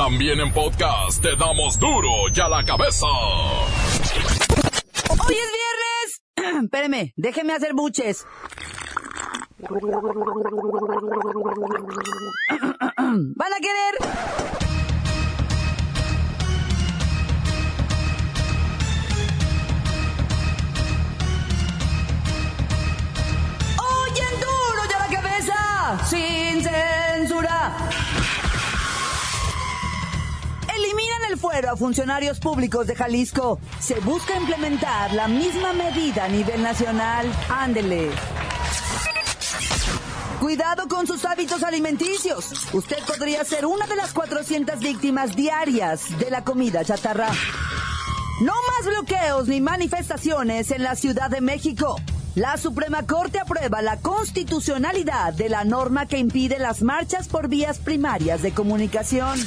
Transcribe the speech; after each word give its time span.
También 0.00 0.40
en 0.40 0.50
podcast 0.50 1.20
te 1.20 1.36
damos 1.36 1.78
duro 1.78 2.08
y 2.34 2.40
a 2.40 2.48
la 2.48 2.64
cabeza. 2.64 3.06
¡Hoy 5.10 5.36
es 5.36 5.52
viernes! 5.52 6.22
Espéreme, 6.64 7.12
déjeme 7.16 7.52
hacer 7.52 7.74
buches. 7.74 8.26
¿Van 9.68 9.76
a 13.52 13.58
querer? 13.60 13.94
¡Oyen 23.76 24.40
duro 24.40 24.82
ya 24.90 24.98
la 24.98 25.08
cabeza! 25.14 25.98
¡Sin 26.08 26.39
fuero 31.40 31.70
a 31.72 31.76
funcionarios 31.76 32.38
públicos 32.38 32.86
de 32.86 32.94
Jalisco. 32.94 33.58
Se 33.80 33.98
busca 34.00 34.36
implementar 34.36 35.12
la 35.14 35.26
misma 35.26 35.72
medida 35.72 36.26
a 36.26 36.28
nivel 36.28 36.62
nacional. 36.62 37.26
Ándele. 37.48 38.10
Cuidado 40.38 40.86
con 40.88 41.06
sus 41.06 41.24
hábitos 41.24 41.62
alimenticios. 41.62 42.72
Usted 42.72 42.98
podría 43.06 43.44
ser 43.44 43.66
una 43.66 43.86
de 43.86 43.96
las 43.96 44.12
400 44.12 44.78
víctimas 44.80 45.34
diarias 45.34 46.18
de 46.18 46.30
la 46.30 46.44
comida 46.44 46.84
chatarra. 46.84 47.28
No 48.42 48.52
más 48.52 48.86
bloqueos 48.86 49.48
ni 49.48 49.60
manifestaciones 49.60 50.70
en 50.70 50.82
la 50.82 50.94
Ciudad 50.94 51.30
de 51.30 51.40
México. 51.40 51.96
La 52.34 52.56
Suprema 52.56 53.06
Corte 53.06 53.38
aprueba 53.38 53.82
la 53.82 53.98
constitucionalidad 53.98 55.34
de 55.34 55.48
la 55.48 55.64
norma 55.64 56.06
que 56.06 56.18
impide 56.18 56.58
las 56.58 56.82
marchas 56.82 57.28
por 57.28 57.48
vías 57.48 57.78
primarias 57.78 58.40
de 58.40 58.52
comunicación. 58.52 59.38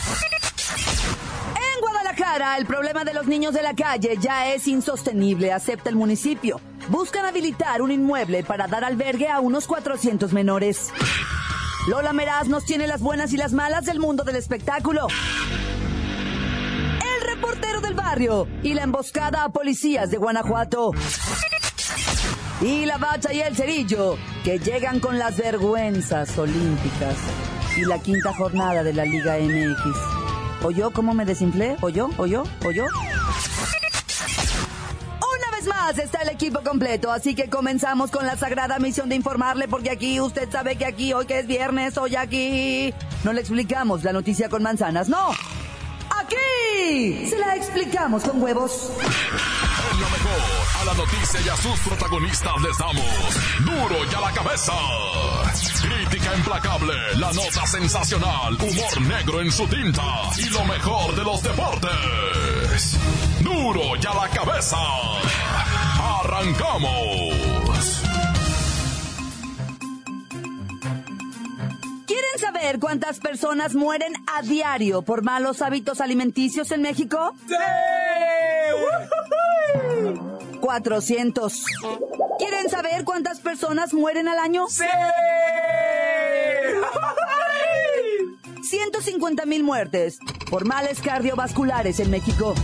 El 2.35 2.66
problema 2.66 3.03
de 3.03 3.13
los 3.13 3.27
niños 3.27 3.53
de 3.53 3.61
la 3.61 3.75
calle 3.75 4.17
ya 4.19 4.52
es 4.52 4.67
insostenible, 4.67 5.53
acepta 5.53 5.91
el 5.91 5.95
municipio. 5.95 6.59
Buscan 6.89 7.27
habilitar 7.27 7.83
un 7.83 7.91
inmueble 7.91 8.44
para 8.44 8.66
dar 8.66 8.83
albergue 8.83 9.30
a 9.30 9.39
unos 9.39 9.67
400 9.67 10.33
menores. 10.33 10.91
Lola 11.88 12.11
Meraz 12.11 12.47
nos 12.47 12.66
tiene 12.66 12.88
las 12.88 13.02
buenas 13.02 13.33
y 13.33 13.38
las 13.38 13.53
malas 13.53 13.85
del 13.85 13.99
mundo 13.99 14.23
del 14.23 14.35
espectáculo. 14.35 15.05
El 17.05 17.27
reportero 17.35 17.81
del 17.81 17.93
barrio 17.93 18.47
y 18.63 18.73
la 18.73 18.81
emboscada 18.81 19.43
a 19.43 19.49
policías 19.49 20.09
de 20.09 20.17
Guanajuato. 20.17 20.89
Y 22.61 22.88
la 22.88 22.97
bacha 22.97 23.31
y 23.31 23.41
el 23.41 23.55
cerillo, 23.55 24.17
que 24.43 24.58
llegan 24.58 24.99
con 24.99 25.19
las 25.19 25.38
vergüenzas 25.38 26.36
olímpicas. 26.39 27.15
Y 27.77 27.86
la 27.86 27.99
quinta 27.99 28.33
jornada 28.33 28.81
de 28.81 28.93
la 28.93 29.05
Liga 29.05 29.38
MX. 29.38 30.22
¿Oyó 30.64 30.92
cómo 30.92 31.14
me 31.14 31.25
desinflé? 31.25 31.75
¿Oyó? 31.81 32.09
¿Oyó? 32.17 32.44
¿Oyó? 32.66 32.86
Una 32.86 32.94
vez 35.58 35.67
más 35.67 35.97
está 35.97 36.22
el 36.22 36.30
equipo 36.30 36.61
completo, 36.61 37.11
así 37.11 37.36
que 37.36 37.50
comenzamos 37.50 38.09
con 38.11 38.25
la 38.25 38.38
sagrada 38.38 38.80
misión 38.80 39.09
de 39.09 39.16
informarle, 39.16 39.67
porque 39.67 39.92
aquí 39.92 40.22
usted 40.22 40.50
sabe 40.50 40.78
que 40.78 40.86
aquí, 40.86 41.11
hoy 41.11 41.25
que 41.25 41.39
es 41.39 41.47
viernes, 41.47 41.97
hoy 41.97 42.16
aquí, 42.16 42.94
no 43.25 43.33
le 43.33 43.42
explicamos 43.42 44.05
la 44.05 44.14
noticia 44.14 44.47
con 44.47 44.64
manzanas, 44.64 45.09
no. 45.09 45.31
Aquí 46.17 47.27
se 47.30 47.38
la 47.38 47.58
explicamos 47.58 48.23
con 48.23 48.42
huevos. 48.42 48.89
Lo 50.00 50.09
mejor, 50.09 50.39
a 50.84 50.86
la 50.86 50.94
noticia 50.95 51.39
y 51.45 51.50
a 51.50 51.56
sus 51.56 51.80
protagonistas 51.80 52.62
les 52.62 52.78
damos 52.78 53.06
duro 53.59 54.03
y 54.09 54.16
a 54.16 54.20
la 54.20 54.31
cabeza. 54.31 54.73
Crítica 55.81 56.36
implacable, 56.36 56.94
la 57.17 57.31
nota 57.31 57.66
sensacional, 57.66 58.53
humor 58.56 59.02
negro 59.02 59.42
en 59.42 59.52
su 59.52 59.66
tinta 59.67 60.04
y 60.38 60.50
lo 60.50 60.64
mejor 60.66 61.16
de 61.16 61.23
los 61.23 61.42
deportes. 61.42 63.00
Duro 63.42 63.95
y 63.95 64.06
a 64.06 64.14
la 64.14 64.30
cabeza. 64.30 64.78
Arrancamos. 66.22 68.02
¿Quieren 72.05 72.39
saber 72.39 72.80
cuántas 72.80 73.20
personas 73.20 73.73
mueren 73.76 74.14
a 74.27 74.42
diario 74.42 75.02
por 75.04 75.23
malos 75.23 75.61
hábitos 75.61 76.02
alimenticios 76.02 76.72
en 76.72 76.82
México? 76.82 77.33
¡Sí! 77.48 77.55
400. 80.63 81.65
¿Quieren 82.39 82.69
saber 82.69 83.03
cuántas 83.03 83.41
personas 83.41 83.93
mueren 83.93 84.29
al 84.29 84.39
año? 84.39 84.67
¡Sí! 84.69 84.85
150 88.63 89.45
mil 89.45 89.65
muertes 89.65 90.19
por 90.49 90.63
males 90.63 91.01
cardiovasculares 91.01 91.99
en 91.99 92.09
México. 92.11 92.55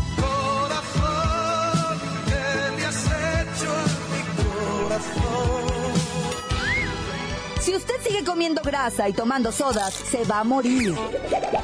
Si 7.59 7.75
usted 7.75 7.95
sigue 8.01 8.23
comiendo 8.23 8.61
grasa 8.61 9.09
y 9.09 9.13
tomando 9.13 9.51
sodas, 9.51 9.93
se 9.93 10.23
va 10.23 10.39
a 10.39 10.43
morir. 10.45 10.95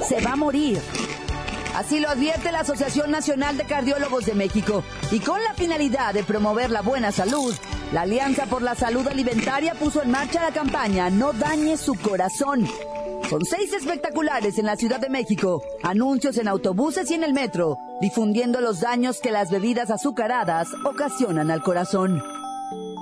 Se 0.06 0.20
va 0.20 0.34
a 0.34 0.36
morir. 0.36 0.82
Así 1.76 2.00
lo 2.00 2.08
advierte 2.08 2.54
la 2.54 2.62
Asociación 2.62 3.12
Nacional 3.12 3.58
de 3.58 3.66
Cardiólogos 3.66 4.26
de 4.26 4.34
México. 4.34 4.82
Y 5.12 5.20
con 5.20 5.44
la 5.44 5.54
finalidad 5.56 6.14
de 6.14 6.24
promover 6.24 6.72
la 6.72 6.82
buena 6.82 7.12
salud, 7.12 7.54
la 7.92 8.04
Alianza 8.04 8.46
por 8.46 8.62
la 8.62 8.76
Salud 8.76 9.06
Alimentaria 9.06 9.74
puso 9.74 10.02
en 10.02 10.10
marcha 10.10 10.42
la 10.42 10.52
campaña 10.52 11.10
No 11.10 11.34
dañe 11.34 11.76
su 11.76 11.96
corazón. 11.96 12.66
Son 13.30 13.44
seis 13.44 13.74
espectaculares 13.74 14.58
en 14.58 14.68
la 14.68 14.78
Ciudad 14.78 15.02
de 15.02 15.10
México, 15.10 15.62
anuncios 15.84 16.38
en 16.38 16.48
autobuses 16.48 17.12
y 17.12 17.16
en 17.16 17.26
el 17.26 17.34
metro, 17.34 17.78
difundiendo 18.00 18.62
los 18.62 18.80
daños 18.80 19.20
que 19.20 19.32
las 19.32 19.52
bebidas 19.52 19.92
azucaradas 19.92 20.70
ocasionan 20.86 21.52
al 21.52 21.62
corazón. 21.62 22.24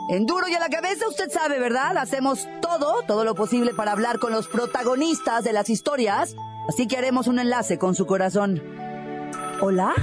En 0.10 0.26
duro 0.26 0.48
y 0.48 0.56
a 0.56 0.60
la 0.60 0.70
cabeza 0.70 1.08
usted 1.08 1.30
sabe, 1.30 1.60
¿verdad? 1.60 1.96
Hacemos 1.98 2.48
todo, 2.60 3.04
todo 3.04 3.24
lo 3.24 3.36
posible 3.36 3.74
para 3.76 3.92
hablar 3.92 4.18
con 4.18 4.32
los 4.32 4.48
protagonistas 4.48 5.44
de 5.44 5.54
las 5.54 5.70
historias, 5.70 6.36
así 6.68 6.88
que 6.88 6.98
haremos 6.98 7.28
un 7.28 7.40
enlace 7.40 7.78
con 7.78 7.96
su 7.96 8.06
corazón. 8.06 8.62
¿Hola? 9.62 9.94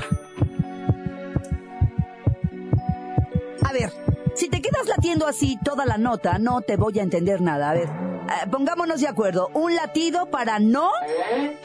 A 3.63 3.73
ver, 3.73 3.93
si 4.35 4.49
te 4.49 4.61
quedas 4.61 4.87
latiendo 4.89 5.27
así 5.27 5.59
toda 5.65 5.87
la 5.87 5.99
nota, 5.99 6.39
no 6.39 6.61
te 6.61 6.77
voy 6.77 6.99
a 6.99 7.03
entender 7.03 7.41
nada. 7.41 7.71
A 7.71 7.75
ver, 7.75 7.89
eh, 7.89 8.49
pongámonos 8.51 9.01
de 9.01 9.09
acuerdo. 9.09 9.49
Un 9.55 9.75
latido 9.75 10.27
para 10.27 10.59
no 10.59 10.91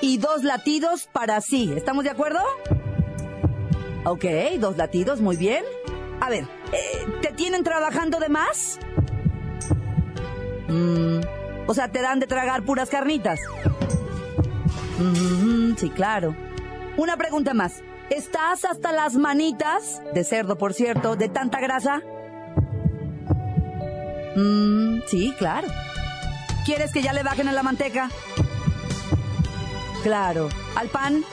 y 0.02 0.18
dos 0.18 0.44
latidos 0.44 1.08
para 1.12 1.42
sí. 1.42 1.74
¿Estamos 1.76 2.04
de 2.04 2.10
acuerdo? 2.12 2.40
Ok, 4.06 4.26
dos 4.60 4.78
latidos, 4.78 5.20
muy 5.22 5.36
bien. 5.36 5.64
A 6.22 6.30
ver, 6.30 6.46
eh, 6.72 7.06
¿te 7.22 7.32
tienen 7.32 7.64
trabajando 7.64 8.20
de 8.20 8.30
más? 8.30 8.80
Mm, 10.68 11.22
o 11.68 11.74
sea, 11.74 11.92
¿te 11.92 12.02
dan 12.02 12.20
de 12.20 12.28
tragar 12.28 12.64
puras 12.64 12.90
carnitas? 12.90 13.40
Sí, 15.78 15.90
claro. 15.90 16.36
Una 16.98 17.18
pregunta 17.18 17.54
más. 17.54 17.82
¿Estás 18.10 18.66
hasta 18.66 18.92
las 18.92 19.16
manitas, 19.16 20.02
de 20.14 20.24
cerdo 20.24 20.58
por 20.58 20.74
cierto, 20.74 21.16
de 21.16 21.28
tanta 21.28 21.60
grasa? 21.60 22.02
Mm, 24.36 25.00
sí, 25.08 25.34
claro. 25.38 25.68
¿Quieres 26.66 26.92
que 26.92 27.02
ya 27.02 27.14
le 27.14 27.24
bajen 27.24 27.48
a 27.48 27.52
la 27.52 27.64
manteca? 27.64 28.10
Claro. 30.04 30.50
¿Al 30.76 30.88
pan? 30.88 31.24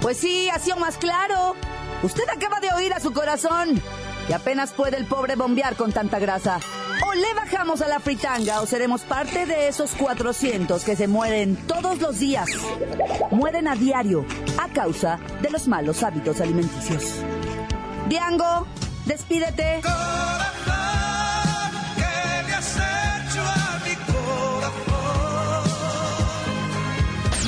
Pues 0.00 0.16
sí, 0.16 0.48
así 0.48 0.70
o 0.70 0.76
más 0.76 0.96
claro. 0.96 1.54
Usted 2.02 2.24
acaba 2.34 2.60
de 2.60 2.72
oír 2.72 2.92
a 2.92 3.00
su 3.00 3.12
corazón. 3.12 3.80
Y 4.28 4.32
apenas 4.32 4.72
puede 4.72 4.96
el 4.96 5.06
pobre 5.06 5.36
bombear 5.36 5.76
con 5.76 5.92
tanta 5.92 6.18
grasa. 6.18 6.60
O 7.08 7.14
le 7.14 7.32
bajamos 7.32 7.80
a 7.80 7.88
la 7.88 8.00
fritanga 8.00 8.60
o 8.60 8.66
seremos 8.66 9.00
parte 9.00 9.46
de 9.46 9.68
esos 9.68 9.92
400 9.92 10.84
que 10.84 10.94
se 10.94 11.08
mueren 11.08 11.56
todos 11.66 11.98
los 12.00 12.18
días. 12.18 12.50
Mueren 13.30 13.66
a 13.66 13.74
diario 13.74 14.26
a 14.58 14.68
causa 14.68 15.18
de 15.40 15.48
los 15.48 15.68
malos 15.68 16.02
hábitos 16.02 16.42
alimenticios. 16.42 17.04
Diango, 18.10 18.66
despídete. 19.06 19.80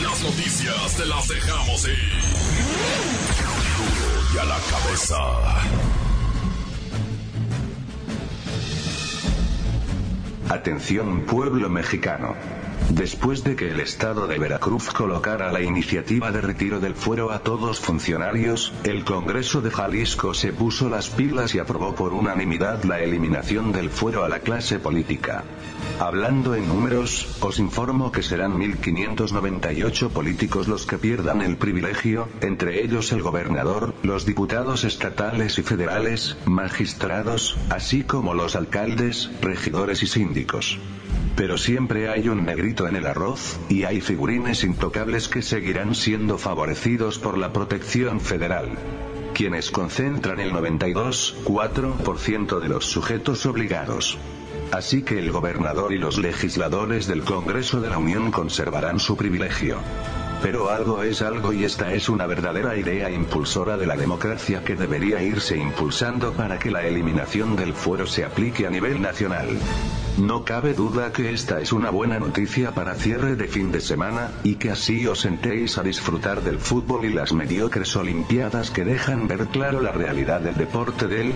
Las 0.02 0.22
noticias 0.22 0.96
te 0.96 1.04
las 1.04 1.28
dejamos 1.28 1.86
ir. 1.86 2.22
Duro 3.76 4.34
y 4.34 4.38
a 4.38 4.44
la 4.44 4.58
cabeza. 4.70 5.99
Atención 10.50 11.20
pueblo 11.26 11.68
mexicano. 11.70 12.34
Después 12.90 13.44
de 13.44 13.54
que 13.54 13.70
el 13.70 13.78
Estado 13.78 14.26
de 14.26 14.36
Veracruz 14.36 14.90
colocara 14.90 15.52
la 15.52 15.62
iniciativa 15.62 16.32
de 16.32 16.40
retiro 16.40 16.80
del 16.80 16.96
fuero 16.96 17.30
a 17.30 17.38
todos 17.38 17.78
funcionarios, 17.78 18.72
el 18.82 19.04
Congreso 19.04 19.60
de 19.60 19.70
Jalisco 19.70 20.34
se 20.34 20.52
puso 20.52 20.88
las 20.88 21.08
pilas 21.08 21.54
y 21.54 21.60
aprobó 21.60 21.94
por 21.94 22.12
unanimidad 22.12 22.82
la 22.82 23.00
eliminación 23.00 23.70
del 23.70 23.90
fuero 23.90 24.24
a 24.24 24.28
la 24.28 24.40
clase 24.40 24.80
política. 24.80 25.44
Hablando 26.00 26.56
en 26.56 26.66
números, 26.66 27.38
os 27.40 27.60
informo 27.60 28.10
que 28.10 28.24
serán 28.24 28.58
1.598 28.58 30.10
políticos 30.10 30.66
los 30.66 30.84
que 30.84 30.98
pierdan 30.98 31.42
el 31.42 31.58
privilegio, 31.58 32.28
entre 32.40 32.82
ellos 32.82 33.12
el 33.12 33.22
gobernador, 33.22 33.94
los 34.02 34.26
diputados 34.26 34.82
estatales 34.82 35.58
y 35.58 35.62
federales, 35.62 36.36
magistrados, 36.44 37.56
así 37.68 38.02
como 38.02 38.34
los 38.34 38.56
alcaldes, 38.56 39.30
regidores 39.40 40.02
y 40.02 40.08
síndicos. 40.08 40.80
Pero 41.40 41.56
siempre 41.56 42.10
hay 42.10 42.28
un 42.28 42.44
negrito 42.44 42.86
en 42.86 42.96
el 42.96 43.06
arroz, 43.06 43.58
y 43.70 43.84
hay 43.84 44.02
figurines 44.02 44.62
intocables 44.62 45.26
que 45.26 45.40
seguirán 45.40 45.94
siendo 45.94 46.36
favorecidos 46.36 47.18
por 47.18 47.38
la 47.38 47.50
protección 47.50 48.20
federal. 48.20 48.68
Quienes 49.32 49.70
concentran 49.70 50.38
el 50.38 50.52
92,4% 50.52 52.60
de 52.60 52.68
los 52.68 52.84
sujetos 52.84 53.46
obligados. 53.46 54.18
Así 54.70 55.00
que 55.00 55.18
el 55.18 55.32
gobernador 55.32 55.94
y 55.94 55.98
los 55.98 56.18
legisladores 56.18 57.06
del 57.06 57.22
Congreso 57.22 57.80
de 57.80 57.88
la 57.88 57.96
Unión 57.96 58.30
conservarán 58.30 59.00
su 59.00 59.16
privilegio. 59.16 59.78
Pero 60.42 60.68
algo 60.68 61.02
es 61.02 61.22
algo 61.22 61.54
y 61.54 61.64
esta 61.64 61.94
es 61.94 62.10
una 62.10 62.26
verdadera 62.26 62.76
idea 62.76 63.10
impulsora 63.10 63.78
de 63.78 63.86
la 63.86 63.96
democracia 63.96 64.62
que 64.62 64.76
debería 64.76 65.22
irse 65.22 65.56
impulsando 65.56 66.34
para 66.34 66.58
que 66.58 66.70
la 66.70 66.86
eliminación 66.86 67.56
del 67.56 67.72
fuero 67.72 68.06
se 68.06 68.26
aplique 68.26 68.66
a 68.66 68.70
nivel 68.70 69.00
nacional. 69.00 69.58
No 70.18 70.44
cabe 70.44 70.74
duda 70.74 71.12
que 71.12 71.32
esta 71.32 71.60
es 71.60 71.72
una 71.72 71.90
buena 71.90 72.18
noticia 72.18 72.72
para 72.72 72.94
cierre 72.94 73.36
de 73.36 73.48
fin 73.48 73.72
de 73.72 73.80
semana, 73.80 74.30
y 74.44 74.56
que 74.56 74.70
así 74.70 75.06
os 75.06 75.20
sentéis 75.20 75.78
a 75.78 75.82
disfrutar 75.82 76.42
del 76.42 76.58
fútbol 76.58 77.04
y 77.04 77.12
las 77.12 77.32
mediocres 77.32 77.96
olimpiadas 77.96 78.70
que 78.70 78.84
dejan 78.84 79.28
ver 79.28 79.46
claro 79.46 79.80
la 79.80 79.92
realidad 79.92 80.40
del 80.40 80.56
deporte 80.56 81.06
del 81.06 81.32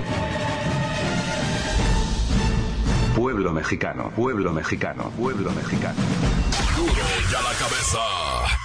pueblo 3.14 3.52
mexicano, 3.52 4.10
pueblo 4.14 4.52
mexicano, 4.52 5.10
pueblo 5.16 5.50
mexicano. 5.52 6.00
La 7.32 7.52
cabeza. 7.58 8.63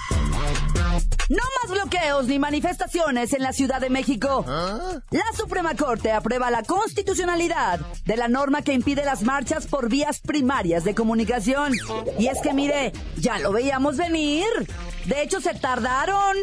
No 1.30 1.44
más 1.62 1.70
bloqueos 1.70 2.26
ni 2.26 2.40
manifestaciones 2.40 3.32
en 3.32 3.44
la 3.44 3.52
Ciudad 3.52 3.80
de 3.80 3.88
México. 3.88 4.44
La 4.46 5.24
Suprema 5.36 5.76
Corte 5.76 6.10
aprueba 6.10 6.50
la 6.50 6.64
constitucionalidad 6.64 7.78
de 8.04 8.16
la 8.16 8.26
norma 8.26 8.62
que 8.62 8.72
impide 8.72 9.04
las 9.04 9.22
marchas 9.22 9.68
por 9.68 9.88
vías 9.88 10.18
primarias 10.18 10.82
de 10.82 10.96
comunicación. 10.96 11.72
Y 12.18 12.26
es 12.26 12.40
que 12.40 12.52
mire, 12.52 12.92
ya 13.16 13.38
lo 13.38 13.52
veíamos 13.52 13.96
venir. 13.96 14.44
De 15.06 15.22
hecho, 15.22 15.40
se 15.40 15.54
tardaron. 15.54 16.36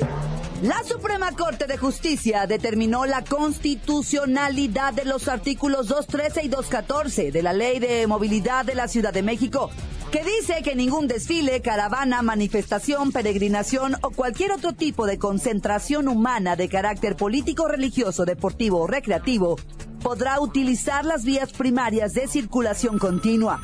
La 0.61 0.81
Suprema 0.85 1.33
Corte 1.33 1.67
de 1.67 1.77
Justicia 1.77 2.47
determinó 2.47 3.05
la 3.05 3.25
constitucionalidad 3.25 4.93
de 4.93 5.03
los 5.03 5.27
artículos 5.27 5.89
213 5.89 6.45
y 6.45 6.47
214 6.47 7.31
de 7.31 7.43
la 7.43 7.51
Ley 7.51 7.79
de 7.79 8.07
Movilidad 8.07 8.63
de 8.63 8.73
la 8.73 8.87
Ciudad 8.87 9.13
de 9.13 9.21
México 9.21 9.69
que 10.11 10.23
dice 10.23 10.61
que 10.63 10.75
ningún 10.75 11.07
desfile, 11.07 11.61
caravana, 11.61 12.21
manifestación, 12.21 13.11
peregrinación 13.11 13.95
o 14.01 14.11
cualquier 14.11 14.51
otro 14.51 14.73
tipo 14.73 15.05
de 15.05 15.17
concentración 15.17 16.07
humana 16.07 16.55
de 16.55 16.69
carácter 16.69 17.15
político, 17.15 17.67
religioso, 17.67 18.25
deportivo 18.25 18.79
o 18.79 18.87
recreativo 18.87 19.57
podrá 20.01 20.39
utilizar 20.39 21.03
las 21.03 21.25
vías 21.25 21.51
primarias 21.51 22.13
de 22.13 22.27
circulación 22.27 22.99
continua. 22.99 23.59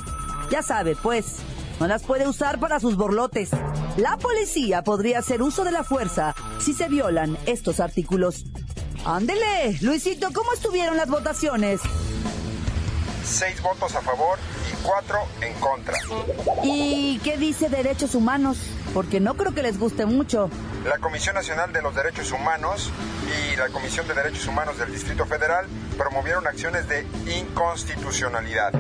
Ya 0.52 0.62
sabe, 0.62 0.96
pues, 1.02 1.38
no 1.80 1.88
las 1.88 2.04
puede 2.04 2.28
usar 2.28 2.60
para 2.60 2.80
sus 2.80 2.98
borlotes. 2.98 3.52
La 3.98 4.18
policía 4.18 4.84
podría 4.84 5.20
hacer 5.20 5.42
uso 5.42 5.64
de 5.64 5.72
la 5.72 5.84
fuerza 5.84 6.36
si 6.60 6.74
se 6.74 6.90
violan 6.90 7.38
estos 7.46 7.80
artículos. 7.80 8.46
Ándele, 9.06 9.78
Luisito, 9.82 10.30
¿cómo 10.34 10.52
estuvieron 10.54 10.98
las 10.98 11.10
votaciones? 11.10 11.82
Seis 13.24 13.62
votos 13.62 13.96
a 13.96 14.02
favor 14.02 14.38
cuatro 14.84 15.20
en 15.42 15.54
contra. 15.56 15.98
¿Y 16.64 17.20
qué 17.24 17.38
dice 17.38 17.70
Derechos 17.70 18.16
Humanos? 18.16 18.58
Porque 18.94 19.20
no 19.20 19.36
creo 19.36 19.54
que 19.54 19.64
les 19.64 19.80
guste 19.80 20.06
mucho. 20.06 20.50
La 20.86 21.00
Comisión 21.00 21.36
Nacional 21.36 21.72
de 21.72 21.82
los 21.82 21.96
Derechos 21.96 22.32
Humanos 22.32 22.92
y 23.26 23.56
la 23.56 23.70
Comisión 23.70 24.08
de 24.08 24.14
Derechos 24.14 24.46
Humanos 24.48 24.78
del 24.78 24.92
Distrito 24.92 25.26
Federal 25.26 25.66
promovieron 25.98 26.46
acciones 26.46 26.88
de 26.88 27.08
inconstitucionalidad. 27.40 28.74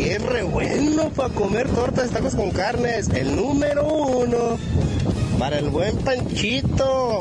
Es 0.00 0.22
re 0.22 0.42
bueno 0.42 1.10
para 1.10 1.34
comer 1.34 1.68
tortas 1.68 2.10
y 2.10 2.14
tacos 2.14 2.34
con 2.34 2.50
carnes. 2.50 3.10
El 3.10 3.36
número 3.36 3.86
uno. 3.86 4.56
Para 5.38 5.58
el 5.58 5.68
buen 5.68 5.98
Panchito. 5.98 7.20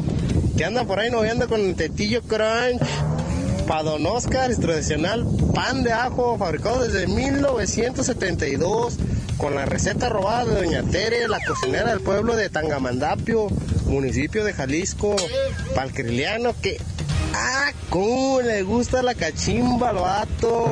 Que 0.55 0.63
anda 0.63 0.85
por 0.85 0.99
ahí 0.99 1.11
noviando 1.11 1.49
con 1.49 1.59
el 1.59 1.75
tetillo 1.75 2.21
crunch 2.21 2.81
para 3.67 3.83
Don 3.83 4.05
Oscar 4.05 4.51
es 4.51 4.59
tradicional 4.59 5.25
pan 5.53 5.83
de 5.83 5.91
ajo 5.91 6.37
fabricado 6.37 6.83
desde 6.83 7.07
1972 7.07 8.97
con 9.37 9.55
la 9.55 9.65
receta 9.65 10.09
robada 10.09 10.45
de 10.45 10.65
Doña 10.65 10.83
Tere, 10.83 11.27
la 11.27 11.39
cocinera 11.43 11.89
del 11.89 12.01
pueblo 12.01 12.35
de 12.35 12.49
Tangamandapio, 12.49 13.47
municipio 13.85 14.43
de 14.43 14.53
Jalisco, 14.53 15.15
palcriliano 15.75 16.53
que 16.61 16.77
ah, 17.33 17.71
cómo 17.89 18.41
le 18.41 18.63
gusta 18.63 19.01
la 19.01 19.15
cachimba 19.15 19.89
al 19.89 19.95
vato, 19.97 20.67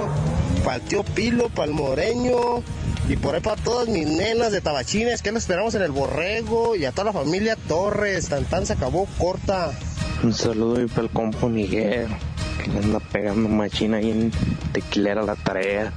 para 0.64 0.80
tío 0.80 1.04
Pilo, 1.04 1.50
para 1.50 1.70
el 1.70 1.74
moreño, 1.74 2.64
y 3.08 3.16
por 3.16 3.36
ahí 3.36 3.42
para 3.42 3.62
todas 3.62 3.88
mis 3.88 4.08
nenas 4.08 4.52
de 4.52 4.62
tabachines 4.62 5.22
que 5.22 5.32
nos 5.32 5.44
esperamos 5.44 5.74
en 5.76 5.82
el 5.82 5.92
borrego 5.92 6.76
y 6.76 6.86
a 6.86 6.92
toda 6.92 7.06
la 7.06 7.14
familia 7.14 7.56
Torres, 7.68 8.30
tan 8.30 8.46
tan 8.46 8.66
se 8.66 8.74
acabó 8.74 9.08
corta. 9.18 9.72
Un 10.24 10.34
saludo 10.34 10.82
y 10.82 10.88
para 10.88 11.04
el 11.04 11.10
compo 11.10 11.50
Miguel 11.50 12.08
que 12.60 12.72
le 12.72 12.80
anda 12.80 13.00
pegando 13.00 13.50
machina 13.50 13.98
ahí 13.98 14.12
en 14.12 14.32
tequilera 14.72 15.24
la 15.24 15.36
tarea. 15.36 15.92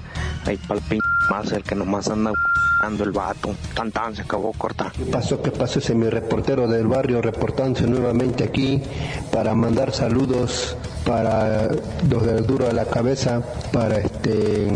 Ahí 0.47 0.57
para 0.57 0.81
el 0.81 0.87
pinche 0.87 1.07
más 1.31 1.53
el 1.53 1.63
que 1.63 1.75
nomás 1.75 2.09
anda 2.09 2.33
dando 2.81 3.05
el 3.05 3.13
vato. 3.13 3.55
Tan 3.75 3.93
tan 3.93 4.15
se 4.15 4.23
acabó 4.23 4.53
corta. 4.53 4.93
¿Qué 4.97 5.05
pasó? 5.05 5.41
¿Qué 5.43 5.51
pasó? 5.51 5.79
Ese 5.79 5.95
mi 5.95 6.09
reportero 6.09 6.67
del 6.67 6.87
barrio 6.87 7.23
reportándose 7.23 7.87
nuevamente 7.87 8.45
aquí 8.45 8.83
para 9.31 9.55
mandar 9.55 9.93
saludos 9.93 10.77
para 11.05 11.69
los 12.09 12.27
del 12.27 12.47
duro 12.47 12.67
de 12.67 12.73
la 12.73 12.85
cabeza, 12.85 13.43
para 13.73 13.99
este 13.99 14.69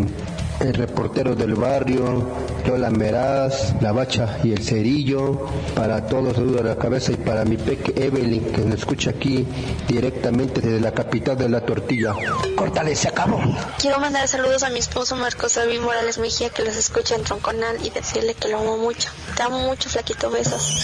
el 0.60 0.74
reportero 0.74 1.34
del 1.34 1.54
barrio, 1.54 2.28
Lola 2.66 2.90
Meraz, 2.90 3.80
La 3.80 3.92
Bacha 3.92 4.38
y 4.42 4.52
el 4.52 4.62
Cerillo, 4.62 5.46
para 5.74 6.06
todos 6.06 6.36
los 6.36 6.54
de 6.54 6.62
la 6.62 6.76
cabeza 6.76 7.12
y 7.12 7.16
para 7.16 7.44
mi 7.44 7.56
peque 7.56 7.94
Evelyn 7.96 8.44
que 8.52 8.62
nos 8.62 8.80
escucha 8.80 9.10
aquí 9.10 9.46
directamente 9.86 10.60
desde 10.60 10.80
la 10.80 10.92
capital 10.92 11.38
de 11.38 11.48
la 11.48 11.60
tortilla. 11.60 12.14
Córtale, 12.56 12.96
se 12.96 13.08
acabó. 13.08 13.40
Quiero 13.78 14.00
mandar 14.00 14.26
saludos 14.26 14.62
a 14.64 14.70
mi 14.70 14.80
esposo 14.80 15.14
Marcos 15.16 15.54
David 15.54 15.80
Morales 15.80 16.18
Mejía 16.18 16.50
que 16.50 16.64
los 16.64 16.76
escucha 16.76 17.14
en 17.14 17.22
Tronconal 17.22 17.76
y 17.84 17.90
decirle 17.90 18.34
que 18.34 18.48
lo 18.48 18.58
amo 18.58 18.78
mucho. 18.78 19.10
Te 19.36 19.42
amo 19.42 19.60
mucho, 19.60 19.88
flaquito, 19.88 20.30
besos. 20.30 20.82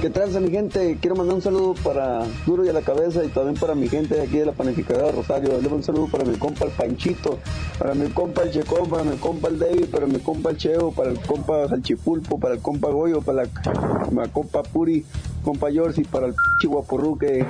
¿Qué 0.00 0.10
tal, 0.10 0.30
mi 0.40 0.50
gente? 0.50 0.96
Quiero 1.00 1.16
mandar 1.16 1.34
un 1.34 1.42
saludo 1.42 1.74
para 1.74 2.24
Duro 2.46 2.64
y 2.64 2.68
a 2.68 2.72
la 2.72 2.82
cabeza 2.82 3.24
y 3.24 3.28
también 3.28 3.56
para 3.56 3.74
mi 3.74 3.88
gente 3.88 4.14
de 4.14 4.22
aquí 4.22 4.38
de 4.38 4.46
la 4.46 4.52
panificadora 4.52 5.10
Rosario. 5.12 5.60
Le 5.60 5.68
un 5.68 5.82
saludo 5.82 6.06
para 6.06 6.24
mi 6.24 6.36
compa 6.38 6.64
el 6.64 6.70
Panchito, 6.70 7.38
para 7.78 7.94
mi 7.94 8.08
compa 8.10 8.42
el 8.42 8.52
Checón, 8.52 8.88
para 8.88 9.02
mi 9.02 9.16
compa 9.16 9.48
el 9.48 9.58
David, 9.58 9.86
para 9.86 10.06
mi 10.06 10.20
compa 10.20 10.50
el 10.50 10.56
Cheo, 10.56 10.92
para 10.92 11.10
el 11.10 11.17
compa 11.18 11.68
Salchipulpo, 11.68 12.38
para 12.38 12.54
el 12.54 12.60
compa 12.60 12.88
Goyo, 12.88 13.20
para 13.20 13.44
la, 13.44 14.28
compa 14.28 14.62
Puri, 14.62 15.04
compa 15.42 15.70
y 15.70 16.04
para 16.04 16.26
el 16.26 16.34
Chihuapurru 16.60 17.18
que, 17.18 17.44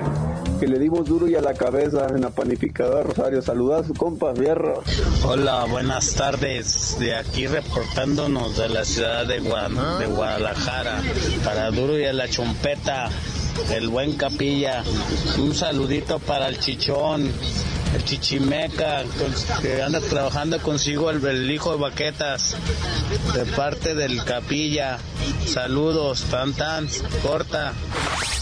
que 0.59 0.67
le 0.67 0.79
dimos 0.79 1.05
duro 1.05 1.27
y 1.27 1.35
a 1.35 1.41
la 1.41 1.53
cabeza 1.53 2.07
en 2.09 2.21
la 2.21 2.29
panificadora 2.29 3.03
Rosario. 3.03 3.41
Saluda 3.41 3.79
a 3.79 3.83
su 3.83 3.93
compa 3.93 4.33
Fierro. 4.35 4.83
Hola, 5.25 5.65
buenas 5.65 6.13
tardes. 6.15 6.97
De 6.99 7.15
aquí 7.15 7.47
reportándonos 7.47 8.57
de 8.57 8.69
la 8.69 8.85
ciudad 8.85 9.25
de, 9.25 9.39
de 9.39 10.05
Guadalajara 10.07 11.01
para 11.43 11.71
Duro 11.71 11.97
y 11.97 12.05
a 12.05 12.13
la 12.13 12.27
Chompeta 12.27 13.09
el 13.73 13.89
buen 13.89 14.13
Capilla. 14.13 14.83
Un 15.37 15.53
saludito 15.53 16.19
para 16.19 16.47
el 16.47 16.59
Chichón, 16.59 17.31
el 17.93 18.03
Chichimeca, 18.03 19.03
que 19.61 19.81
anda 19.81 19.99
trabajando 20.01 20.59
consigo 20.61 21.09
el, 21.09 21.51
hijo 21.51 21.71
de 21.71 21.77
Baquetas, 21.77 22.55
de 23.33 23.45
parte 23.45 23.95
del 23.95 24.23
Capilla. 24.23 24.99
Saludos, 25.45 26.23
tan 26.25 26.53
tan, 26.53 26.87
corta. 27.23 27.73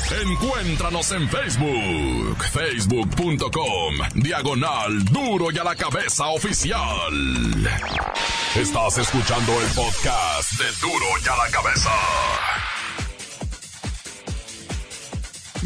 Encuéntranos 0.09 1.11
en 1.11 1.29
Facebook, 1.29 2.43
facebook.com, 2.53 3.95
diagonal 4.15 5.03
duro 5.05 5.51
y 5.51 5.57
a 5.57 5.63
la 5.65 5.75
cabeza 5.75 6.27
oficial. 6.27 6.81
Estás 8.55 8.97
escuchando 8.99 9.51
el 9.61 9.67
podcast 9.67 10.53
de 10.53 10.65
duro 10.81 11.05
y 11.23 11.27
a 11.27 11.35
la 11.35 11.51
cabeza. 11.51 11.91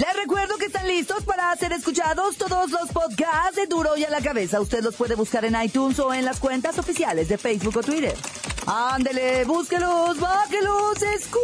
Les 0.02 0.16
recuerdo 0.16 0.58
que 0.58 0.66
están 0.66 0.88
listos 0.88 1.24
para 1.26 1.56
ser 1.58 1.74
escuchados 1.74 2.36
todos 2.36 2.72
los 2.72 2.90
podcasts 2.90 3.56
de 3.56 3.68
Duro 3.68 3.96
y 3.96 4.04
a 4.04 4.10
la 4.10 4.20
Cabeza. 4.20 4.60
Usted 4.60 4.84
los 4.84 4.96
puede 4.96 5.14
buscar 5.14 5.46
en 5.46 5.56
iTunes 5.62 6.00
o 6.00 6.12
en 6.12 6.26
las 6.26 6.40
cuentas 6.40 6.80
oficiales 6.80 7.30
de 7.30 7.38
Facebook 7.38 7.78
o 7.78 7.84
Twitter. 7.84 8.18
Ándele, 8.66 9.46
búsquelos, 9.46 10.20
báquelos, 10.20 11.00
escúchelos. 11.04 11.38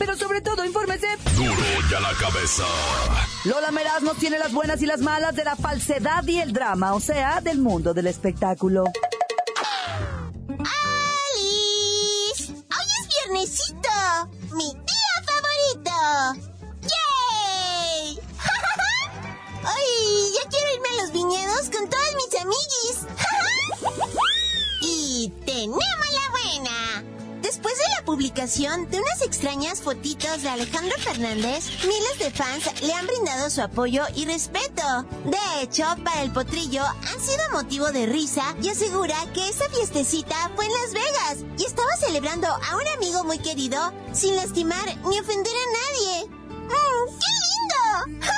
Pero 0.00 0.16
sobre 0.16 0.40
todo, 0.40 0.64
infórmese. 0.64 1.06
Duro 1.36 1.54
y 1.88 1.94
a 1.94 2.00
la 2.00 2.12
Cabeza. 2.14 2.64
Lola 3.44 3.70
Meraz 3.70 4.02
nos 4.02 4.16
tiene 4.16 4.36
las 4.40 4.52
buenas 4.52 4.82
y 4.82 4.86
las 4.86 5.00
malas 5.00 5.36
de 5.36 5.44
la 5.44 5.54
falsedad 5.54 6.26
y 6.26 6.40
el 6.40 6.52
drama, 6.52 6.94
o 6.94 7.00
sea, 7.00 7.40
del 7.40 7.58
mundo 7.58 7.94
del 7.94 8.08
espectáculo. 8.08 8.82
¡Alice! 10.48 12.52
¡Hoy 12.52 12.86
es 13.00 13.08
viernesito! 13.28 13.88
¡Mi 14.56 14.81
de 28.42 28.98
unas 28.98 29.22
extrañas 29.24 29.82
fotitos 29.82 30.42
de 30.42 30.48
Alejandro 30.48 30.96
Fernández, 30.98 31.70
miles 31.86 32.18
de 32.18 32.28
fans 32.32 32.82
le 32.82 32.92
han 32.92 33.06
brindado 33.06 33.48
su 33.48 33.62
apoyo 33.62 34.02
y 34.16 34.24
respeto. 34.24 35.06
De 35.24 35.62
hecho, 35.62 35.84
para 36.02 36.22
el 36.22 36.32
potrillo 36.32 36.82
han 36.82 37.20
sido 37.20 37.50
motivo 37.52 37.92
de 37.92 38.06
risa 38.06 38.42
y 38.60 38.68
asegura 38.68 39.14
que 39.32 39.48
esa 39.48 39.68
fiestecita 39.68 40.50
fue 40.56 40.66
en 40.66 40.72
Las 40.72 40.92
Vegas 40.92 41.36
y 41.56 41.66
estaba 41.66 41.94
celebrando 42.00 42.48
a 42.48 42.76
un 42.76 42.88
amigo 42.96 43.22
muy 43.22 43.38
querido 43.38 43.92
sin 44.12 44.34
lastimar 44.34 44.86
ni 45.06 45.20
ofender 45.20 45.54
a 45.54 45.66
nadie. 45.78 46.28
¡Qué 46.68 48.10
lindo! 48.10 48.26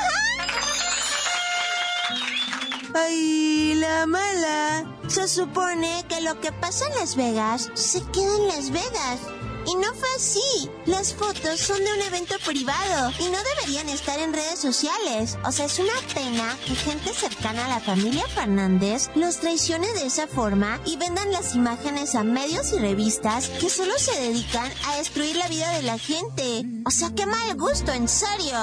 Ay, 2.94 3.73
la 3.76 4.04
mala. 4.04 4.84
Se 5.08 5.28
supone 5.28 6.04
que 6.11 6.20
lo 6.20 6.38
que 6.40 6.52
pasa 6.52 6.87
en 6.88 6.94
Las 6.96 7.16
Vegas 7.16 7.70
se 7.73 8.02
queda 8.12 8.37
en 8.37 8.49
Las 8.49 8.70
Vegas. 8.70 9.34
Y 9.66 9.75
no 9.76 9.94
fue 9.94 10.09
así. 10.16 10.71
Las 10.87 11.14
fotos 11.14 11.61
son 11.61 11.78
de 11.78 11.92
un 11.92 12.02
evento 12.02 12.35
privado 12.44 13.12
y 13.18 13.25
no 13.25 13.38
deberían 13.54 13.88
estar 13.88 14.18
en 14.18 14.33
redes 14.33 14.59
sociales. 14.59 15.38
O 15.44 15.52
sea, 15.52 15.66
es 15.66 15.78
una 15.78 15.92
pena 16.14 16.56
que 16.66 16.75
gente 16.75 17.12
cercana 17.14 17.66
a 17.66 17.68
la 17.68 17.80
familia 17.80 18.26
Fernández 18.28 19.11
los 19.14 19.38
traicione 19.38 19.90
de 19.94 20.06
esa 20.06 20.26
forma 20.26 20.80
y 20.85 20.97
vendan 20.97 21.33
las 21.33 21.54
imágenes 21.54 22.14
a 22.14 22.25
medios 22.25 22.73
y 22.73 22.78
revistas 22.78 23.49
que 23.49 23.71
solo 23.71 23.92
se 23.99 24.21
dedican 24.21 24.71
a 24.87 24.97
destruir 24.97 25.37
la 25.37 25.49
vida 25.49 25.71
de 25.71 25.83
la 25.83 25.99
gente. 25.99 26.64
O 26.87 26.90
sea, 26.90 27.11
qué 27.14 27.26
mal 27.26 27.56
gusto, 27.56 27.92
en 27.92 28.09
serio. 28.09 28.56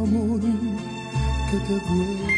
amor, 0.00 0.40
que 1.50 1.56
te 1.58 2.29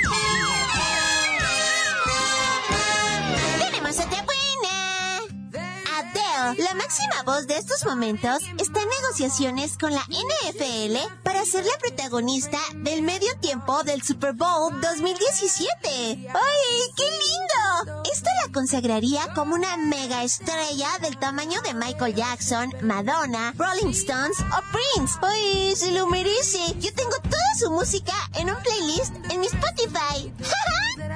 la 6.58 6.74
máxima 6.74 7.22
voz 7.24 7.46
de 7.46 7.56
estos 7.56 7.84
momentos 7.84 8.42
está 8.58 8.80
en 8.80 8.88
negociaciones 8.88 9.78
con 9.78 9.92
la 9.92 10.04
NFL 10.08 10.96
para 11.22 11.44
ser 11.44 11.64
la 11.64 11.78
protagonista 11.78 12.58
del 12.74 13.02
medio 13.02 13.34
tiempo 13.40 13.82
del 13.84 14.02
Super 14.02 14.32
Bowl 14.34 14.72
2017. 14.80 15.88
¡Ay, 15.88 16.92
qué 16.96 17.04
lindo! 17.04 18.02
Esto 18.12 18.28
la 18.44 18.52
consagraría 18.52 19.32
como 19.34 19.54
una 19.54 19.76
mega 19.76 20.22
estrella 20.24 20.88
del 21.00 21.18
tamaño 21.18 21.60
de 21.62 21.74
Michael 21.74 22.14
Jackson, 22.14 22.72
Madonna, 22.82 23.54
Rolling 23.56 23.90
Stones 23.90 24.38
o 24.40 24.60
Prince. 24.72 25.18
¡Ay, 25.22 25.74
se 25.76 25.92
lo 25.92 26.06
merece! 26.06 26.58
Yo 26.78 26.92
tengo 26.94 27.16
toda 27.22 27.54
su 27.58 27.70
música 27.70 28.12
en 28.34 28.50
un 28.50 28.56
playlist 28.62 29.14
en 29.30 29.40
mi 29.40 29.46
Spotify. 29.46 30.32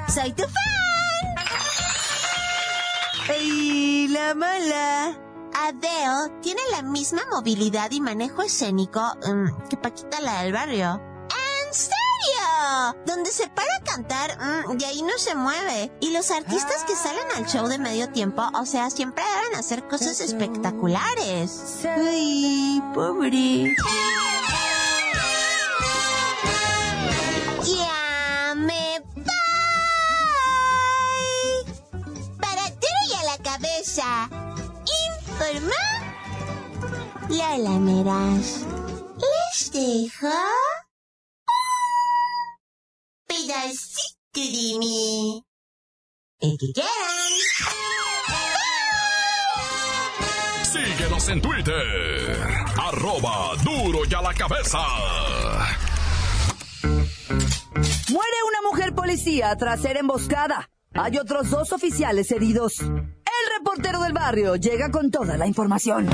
¡Soy 0.14 0.33
tu 0.33 0.45
fan! 0.45 1.07
¡Ay, 3.28 4.09
la 4.09 4.35
mala! 4.35 5.25
Adele 5.58 6.38
tiene 6.42 6.60
la 6.70 6.82
misma 6.82 7.22
movilidad 7.32 7.90
y 7.90 8.00
manejo 8.00 8.42
escénico 8.42 9.00
mm, 9.00 9.68
que 9.68 9.76
Paquita 9.78 10.20
la 10.20 10.42
del 10.42 10.52
barrio. 10.52 11.00
¡En 11.25 11.75
serio! 11.75 13.02
Donde 13.06 13.30
se 13.30 13.48
para 13.48 13.75
a 13.76 13.84
cantar, 13.84 14.38
mm, 14.38 14.78
y 14.78 14.84
ahí 14.84 15.02
no 15.02 15.16
se 15.16 15.34
mueve. 15.34 15.90
Y 16.00 16.10
los 16.10 16.30
artistas 16.30 16.84
que 16.84 16.94
salen 16.94 17.26
al 17.36 17.46
show 17.46 17.68
de 17.68 17.78
medio 17.78 18.10
tiempo, 18.10 18.42
o 18.54 18.66
sea, 18.66 18.90
siempre 18.90 19.25
deben 19.25 19.58
hacer 19.58 19.88
cosas 19.88 20.20
espectaculares. 20.20 21.84
¡Ay, 21.84 22.82
pobre! 22.94 23.75
forma? 35.38 35.97
la 37.59 37.78
Meras. 37.78 38.64
¿Les 39.16 39.71
dejo? 39.73 40.37
Pedacito 43.26 44.16
de 44.35 44.78
mí. 44.78 45.43
El 46.40 46.59
que 46.59 46.83
Síguenos 50.64 51.28
en 51.28 51.40
Twitter. 51.40 52.47
Arroba 52.78 53.57
duro 53.64 54.00
y 54.09 54.14
a 54.14 54.23
la 54.23 54.35
cabeza. 54.35 54.78
Muere 58.09 58.37
una 58.49 58.62
mujer 58.62 58.95
policía 58.95 59.57
tras 59.57 59.81
ser 59.81 59.97
emboscada. 59.97 60.71
Hay 60.95 61.19
otros 61.19 61.50
dos 61.50 61.73
oficiales 61.73 62.31
heridos 62.31 62.81
reportero 63.66 64.00
del 64.00 64.12
barrio 64.12 64.54
llega 64.54 64.90
con 64.92 65.11
toda 65.11 65.37
la 65.37 65.46
información. 65.46 66.08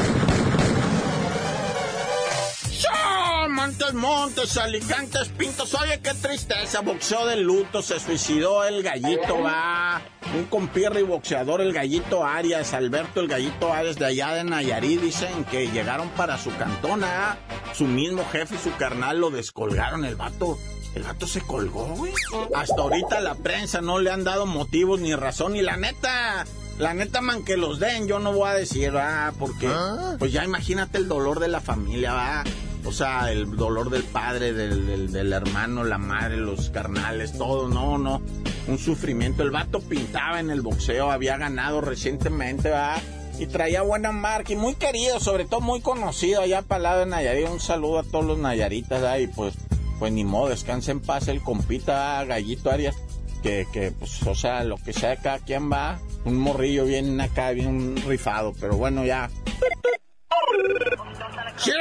Montes, 3.51 3.95
Montes, 3.95 4.57
Alicantes, 4.57 5.29
Pintos. 5.29 5.75
Oye, 5.75 6.01
qué 6.03 6.15
tristeza. 6.15 6.81
Boxeo 6.81 7.27
de 7.27 7.37
luto. 7.37 7.83
Se 7.83 8.01
suicidó 8.01 8.65
el 8.65 8.83
gallito, 8.83 9.41
va. 9.41 10.01
Un 10.35 10.47
compirri 10.47 11.03
boxeador, 11.03 11.61
el 11.61 11.73
gallito 11.73 12.25
Arias. 12.25 12.73
Alberto, 12.73 13.21
el 13.21 13.29
gallito 13.29 13.73
Arias 13.73 13.97
de 13.97 14.07
allá 14.07 14.33
de 14.33 14.45
Nayarit. 14.45 15.01
Dicen 15.01 15.45
que 15.45 15.69
llegaron 15.69 16.09
para 16.11 16.39
su 16.39 16.51
cantona. 16.57 17.37
Su 17.75 17.85
mismo 17.85 18.25
jefe 18.33 18.57
y 18.57 18.59
su 18.59 18.75
carnal 18.77 19.21
lo 19.21 19.31
descolgaron 19.31 20.05
el 20.05 20.17
vato. 20.17 20.59
El 20.95 21.05
gato 21.05 21.27
se 21.27 21.41
colgó, 21.43 21.85
güey. 21.85 22.13
Hasta 22.55 22.81
ahorita 22.81 23.21
la 23.21 23.35
prensa 23.35 23.81
no 23.81 23.99
le 23.99 24.11
han 24.11 24.25
dado 24.25 24.47
motivos 24.47 25.01
ni 25.01 25.15
razón. 25.15 25.55
Y 25.55 25.63
la 25.63 25.77
neta, 25.77 26.47
La 26.79 26.95
neta, 26.95 27.21
man, 27.21 27.45
que 27.45 27.57
los 27.57 27.79
den, 27.79 28.09
yo 28.09 28.19
no 28.19 28.33
voy 28.33 28.49
a 28.49 28.55
decir, 28.55 28.95
va, 28.95 29.33
porque, 29.39 29.71
pues 30.19 30.33
ya 30.33 30.45
imagínate 30.45 30.99
el 30.99 31.09
dolor 31.09 31.39
de 31.39 31.49
la 31.49 31.61
familia, 31.61 32.13
va. 32.13 32.45
O 32.85 32.91
sea, 32.91 33.31
el 33.31 33.55
dolor 33.57 33.91
del 33.91 34.03
padre, 34.03 34.53
del, 34.53 34.87
del, 34.87 35.13
del 35.13 35.33
hermano, 35.33 35.85
la 35.85 35.99
madre, 35.99 36.37
los 36.37 36.71
carnales, 36.71 37.39
todo, 37.39 37.69
no, 37.69 37.99
no. 37.99 38.21
Un 38.67 38.79
sufrimiento. 38.79 39.45
El 39.45 39.53
vato 39.53 39.81
pintaba 39.81 40.41
en 40.41 40.51
el 40.51 40.63
boxeo, 40.63 41.11
había 41.11 41.37
ganado 41.37 41.81
recientemente, 41.81 42.71
va. 42.71 42.97
Y 43.39 43.47
traía 43.47 43.83
buena 43.83 44.11
marca 44.13 44.53
y 44.53 44.57
muy 44.57 44.75
querido, 44.75 45.21
sobre 45.21 45.45
todo 45.45 45.61
muy 45.61 45.81
conocido 45.81 46.43
allá 46.43 46.63
para 46.63 46.83
lado 46.83 47.01
de 47.01 47.07
Nayarit. 47.07 47.49
Un 47.49 47.61
saludo 47.61 48.01
a 48.01 48.03
todos 48.03 48.25
los 48.25 48.39
Nayaritas, 48.39 49.03
¿va? 49.03 49.19
y 49.19 49.29
pues, 49.29 49.55
pues 49.99 50.13
ni 50.13 50.25
modo, 50.25 50.49
descanse 50.49 50.91
en 50.91 51.01
paz 51.01 51.29
el 51.29 51.41
compita. 51.41 52.25
Gallito 52.25 52.71
Arias. 52.71 52.97
Que, 53.43 53.67
que, 53.73 53.93
pues, 53.93 54.23
o 54.25 54.35
sea, 54.35 54.65
lo 54.65 54.77
que 54.77 54.93
sea, 54.93 55.17
cada 55.17 55.39
quien 55.39 55.71
va. 55.71 55.99
Un 56.25 56.39
morrillo 56.39 56.85
bien 56.85 57.21
acá, 57.21 57.51
bien 57.51 57.97
rifado, 58.07 58.53
pero 58.61 58.77
bueno, 58.77 59.05
ya. 59.05 59.29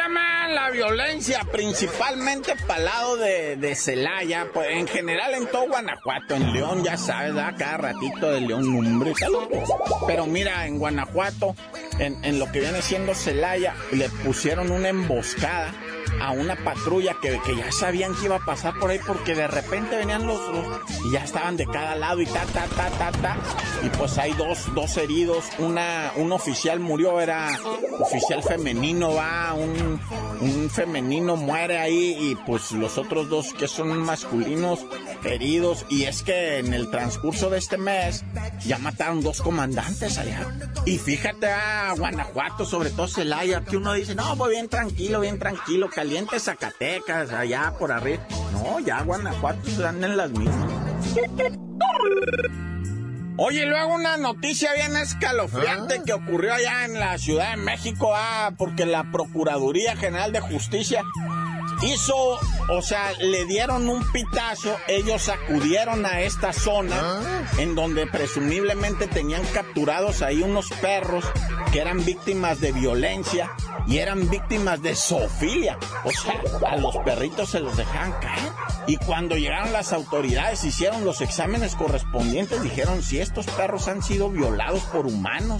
man, 0.09 0.55
la 0.55 0.69
violencia, 0.71 1.41
principalmente 1.51 2.53
para 2.67 2.81
lado 2.81 3.17
de, 3.17 3.55
de 3.55 3.75
Celaya, 3.75 4.47
pues 4.53 4.69
en 4.71 4.87
general 4.87 5.33
en 5.35 5.47
todo 5.47 5.67
Guanajuato, 5.67 6.35
en 6.35 6.53
León, 6.53 6.83
ya 6.83 6.97
sabes, 6.97 7.35
da 7.35 7.55
cada 7.55 7.77
ratito 7.77 8.31
de 8.31 8.41
León, 8.41 8.75
hombre, 8.75 9.13
Pero 10.07 10.25
mira, 10.25 10.65
en 10.65 10.79
Guanajuato, 10.79 11.55
en, 11.99 12.23
en 12.25 12.39
lo 12.39 12.51
que 12.51 12.59
viene 12.59 12.81
siendo 12.81 13.13
Celaya, 13.13 13.75
le 13.91 14.09
pusieron 14.09 14.71
una 14.71 14.89
emboscada 14.89 15.73
a 16.19 16.31
una 16.31 16.55
patrulla 16.55 17.15
que, 17.21 17.39
que, 17.45 17.55
ya 17.55 17.71
sabían 17.71 18.13
que 18.15 18.25
iba 18.25 18.37
a 18.37 18.45
pasar 18.45 18.77
por 18.79 18.89
ahí 18.89 18.99
porque 19.05 19.35
de 19.35 19.47
repente 19.47 19.95
venían 19.97 20.27
los, 20.27 20.39
y 21.05 21.11
ya 21.11 21.23
estaban 21.23 21.57
de 21.57 21.65
cada 21.65 21.95
lado 21.95 22.21
y 22.21 22.25
ta 22.25 22.45
ta 22.45 22.65
ta 22.67 22.89
ta 22.89 23.11
ta. 23.11 23.37
Y 23.83 23.89
pues 23.89 24.17
hay 24.17 24.33
dos, 24.33 24.73
dos 24.73 24.97
heridos, 24.97 25.45
una 25.57 26.11
un 26.15 26.31
oficial 26.31 26.79
murió, 26.79 27.19
era 27.19 27.49
oficial 27.99 28.43
femenino, 28.43 29.13
va, 29.13 29.53
un, 29.53 29.99
un 30.41 30.69
femenino 30.69 31.35
muere 31.35 31.79
ahí 31.79 32.17
y 32.19 32.35
pues 32.45 32.71
los 32.71 32.97
otros 32.97 33.29
dos 33.29 33.53
que 33.53 33.67
son 33.67 33.97
masculinos 33.99 34.85
heridos. 35.23 35.85
Y 35.89 36.03
es 36.03 36.21
que 36.21 36.59
en 36.59 36.73
el 36.73 36.89
transcurso 36.89 37.49
de 37.49 37.57
este 37.57 37.77
mes 37.77 38.23
ya 38.65 38.77
mataron 38.77 39.21
dos 39.21 39.41
comandantes 39.41 40.17
allá. 40.17 40.47
Y 40.85 40.97
fíjate 40.97 41.47
a 41.47 41.93
Guanajuato, 41.95 42.65
sobre 42.65 42.89
todo 42.89 43.07
Celaya, 43.07 43.63
que 43.63 43.77
uno 43.77 43.93
dice, 43.93 44.15
no, 44.15 44.35
pues 44.35 44.51
bien 44.51 44.67
tranquilo, 44.67 45.19
bien 45.19 45.39
tranquilo, 45.39 45.89
caliente 45.93 46.39
Zacatecas, 46.39 47.31
allá 47.31 47.73
por 47.77 47.91
arriba. 47.91 48.25
No, 48.53 48.79
ya 48.79 49.01
Guanajuato 49.03 49.67
están 49.67 50.03
en 50.03 50.17
las 50.17 50.31
mismas. 50.31 50.71
Oye, 53.37 53.65
luego 53.65 53.95
una 53.95 54.17
noticia 54.17 54.73
bien 54.73 54.95
escalofriante 54.95 56.01
que 56.05 56.13
ocurrió 56.13 56.53
allá 56.53 56.85
en 56.85 56.99
la 56.99 57.17
Ciudad 57.17 57.51
de 57.51 57.57
México, 57.57 58.13
ah, 58.15 58.51
porque 58.57 58.85
la 58.85 59.09
Procuraduría 59.11 59.95
General 59.95 60.31
de 60.31 60.41
Justicia 60.41 61.03
hizo, 61.81 62.39
o 62.69 62.81
sea, 62.81 63.11
le 63.19 63.45
dieron 63.45 63.89
un 63.89 64.03
pitazo, 64.11 64.75
ellos 64.87 65.29
acudieron 65.29 66.05
a 66.05 66.21
esta 66.21 66.53
zona 66.53 67.21
en 67.57 67.75
donde 67.75 68.07
presumiblemente 68.07 69.07
tenían 69.07 69.43
capturados 69.53 70.21
ahí 70.21 70.41
unos 70.41 70.69
perros 70.81 71.25
que 71.71 71.79
eran 71.79 72.03
víctimas 72.03 72.59
de 72.59 72.71
violencia 72.71 73.51
y 73.87 73.97
eran 73.97 74.29
víctimas 74.29 74.81
de 74.81 74.95
zoofilia. 74.95 75.77
O 76.03 76.11
sea, 76.11 76.69
a 76.69 76.77
los 76.77 76.97
perritos 76.97 77.49
se 77.49 77.59
los 77.59 77.75
dejaban 77.77 78.11
caer. 78.19 78.51
Y 78.87 78.97
cuando 78.97 79.35
llegaron 79.35 79.73
las 79.73 79.93
autoridades, 79.93 80.63
hicieron 80.63 81.05
los 81.05 81.21
exámenes 81.21 81.75
correspondientes, 81.75 82.61
dijeron 82.61 83.01
si 83.03 83.19
estos 83.19 83.45
perros 83.47 83.87
han 83.87 84.01
sido 84.03 84.29
violados 84.29 84.83
por 84.85 85.05
humanos. 85.05 85.59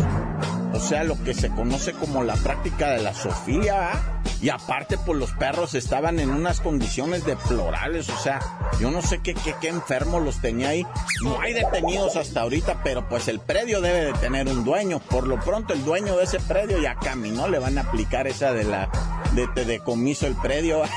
O 0.73 0.79
sea, 0.79 1.03
lo 1.03 1.21
que 1.23 1.33
se 1.33 1.49
conoce 1.49 1.93
como 1.93 2.23
la 2.23 2.35
práctica 2.35 2.89
de 2.89 3.01
la 3.01 3.13
zoofilia, 3.13 3.73
¿verdad? 3.73 4.21
Y 4.41 4.49
aparte, 4.49 4.97
pues 4.97 5.19
los 5.19 5.31
perros 5.33 5.75
estaban 5.75 6.19
en 6.19 6.31
unas 6.31 6.61
condiciones 6.61 7.25
deplorables. 7.25 8.09
O 8.09 8.17
sea, 8.17 8.39
yo 8.79 8.89
no 8.89 9.03
sé 9.03 9.19
qué, 9.19 9.35
qué, 9.35 9.53
qué 9.61 9.67
enfermo 9.67 10.19
los 10.19 10.41
tenía 10.41 10.69
ahí. 10.69 10.87
No 11.23 11.39
hay 11.39 11.53
detenidos 11.53 12.15
hasta 12.15 12.41
ahorita, 12.41 12.81
pero 12.83 13.07
pues 13.07 13.27
el 13.27 13.39
predio 13.39 13.81
debe 13.81 14.05
de 14.05 14.13
tener 14.13 14.47
un 14.47 14.63
dueño. 14.63 14.99
Por 14.99 15.27
lo 15.27 15.39
pronto, 15.39 15.73
el 15.73 15.85
dueño 15.85 16.17
de 16.17 16.23
ese 16.23 16.39
predio 16.39 16.79
ya 16.79 16.95
caminó, 16.95 17.47
le 17.47 17.59
van 17.59 17.77
a 17.77 17.81
aplicar 17.81 18.25
esa 18.27 18.51
de 18.51 18.63
la 18.63 18.89
de 19.33 19.47
te 19.47 19.65
decomiso 19.65 20.25
el 20.25 20.35
predio. 20.35 20.81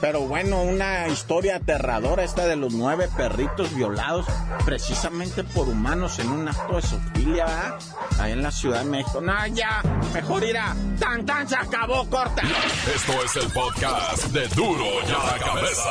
Pero 0.00 0.22
bueno, 0.22 0.62
una 0.62 1.08
historia 1.08 1.56
aterradora 1.56 2.24
esta 2.24 2.46
de 2.46 2.56
los 2.56 2.72
nueve 2.72 3.08
perritos 3.16 3.74
violados 3.74 4.26
precisamente 4.64 5.44
por 5.44 5.68
humanos 5.68 6.18
en 6.18 6.30
un 6.30 6.48
acto 6.48 6.76
de 6.76 6.82
zoofilia, 6.82 7.44
¿verdad? 7.44 7.74
Ahí 8.18 8.32
en 8.32 8.42
la 8.42 8.50
Ciudad 8.50 8.80
de 8.82 8.90
México. 8.90 9.20
No, 9.20 9.46
ya, 9.48 9.82
mejor 10.12 10.44
irá. 10.44 10.74
Tan, 10.98 11.24
tan, 11.24 11.48
se 11.48 11.56
acabó, 11.56 12.08
corta. 12.08 12.42
Esto 12.94 13.12
es 13.24 13.36
el 13.36 13.52
podcast 13.52 14.24
de 14.26 14.46
Duro 14.48 14.84
ya 15.06 15.18
la 15.24 15.38
cabeza. 15.38 15.90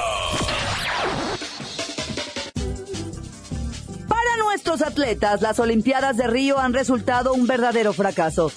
Para 4.08 4.38
nuestros 4.44 4.82
atletas, 4.82 5.42
las 5.42 5.60
Olimpiadas 5.60 6.18
de 6.18 6.28
Río 6.28 6.60
han 6.60 6.74
resultado 6.74 7.34
un 7.34 7.48
verdadero 7.48 7.94
fracaso. 7.94 8.52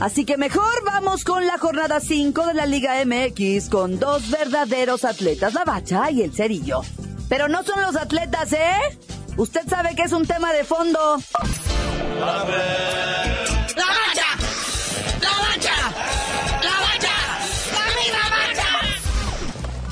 Así 0.00 0.26
que 0.26 0.36
mejor 0.36 0.84
vamos 0.84 1.24
con 1.24 1.46
la 1.46 1.56
jornada 1.56 2.00
5 2.00 2.46
de 2.48 2.54
la 2.54 2.66
Liga 2.66 3.02
MX 3.04 3.70
con 3.70 3.98
dos 3.98 4.30
verdaderos 4.30 5.04
atletas, 5.06 5.54
la 5.54 5.64
bacha 5.64 6.10
y 6.10 6.22
el 6.22 6.34
cerillo. 6.34 6.82
Pero 7.30 7.48
no 7.48 7.62
son 7.62 7.80
los 7.80 7.96
atletas, 7.96 8.52
¿eh? 8.52 8.98
Usted 9.38 9.62
sabe 9.68 9.94
que 9.94 10.02
es 10.02 10.12
un 10.12 10.26
tema 10.26 10.52
de 10.52 10.64
fondo. 10.64 11.18
¡La 12.18 12.26
bacha! 12.26 12.54
¡La 15.20 15.30
bacha! 15.38 15.76
¡La 16.62 16.80
bacha! 16.80 17.14
¡La 17.72 18.28
bacha! 18.30 18.68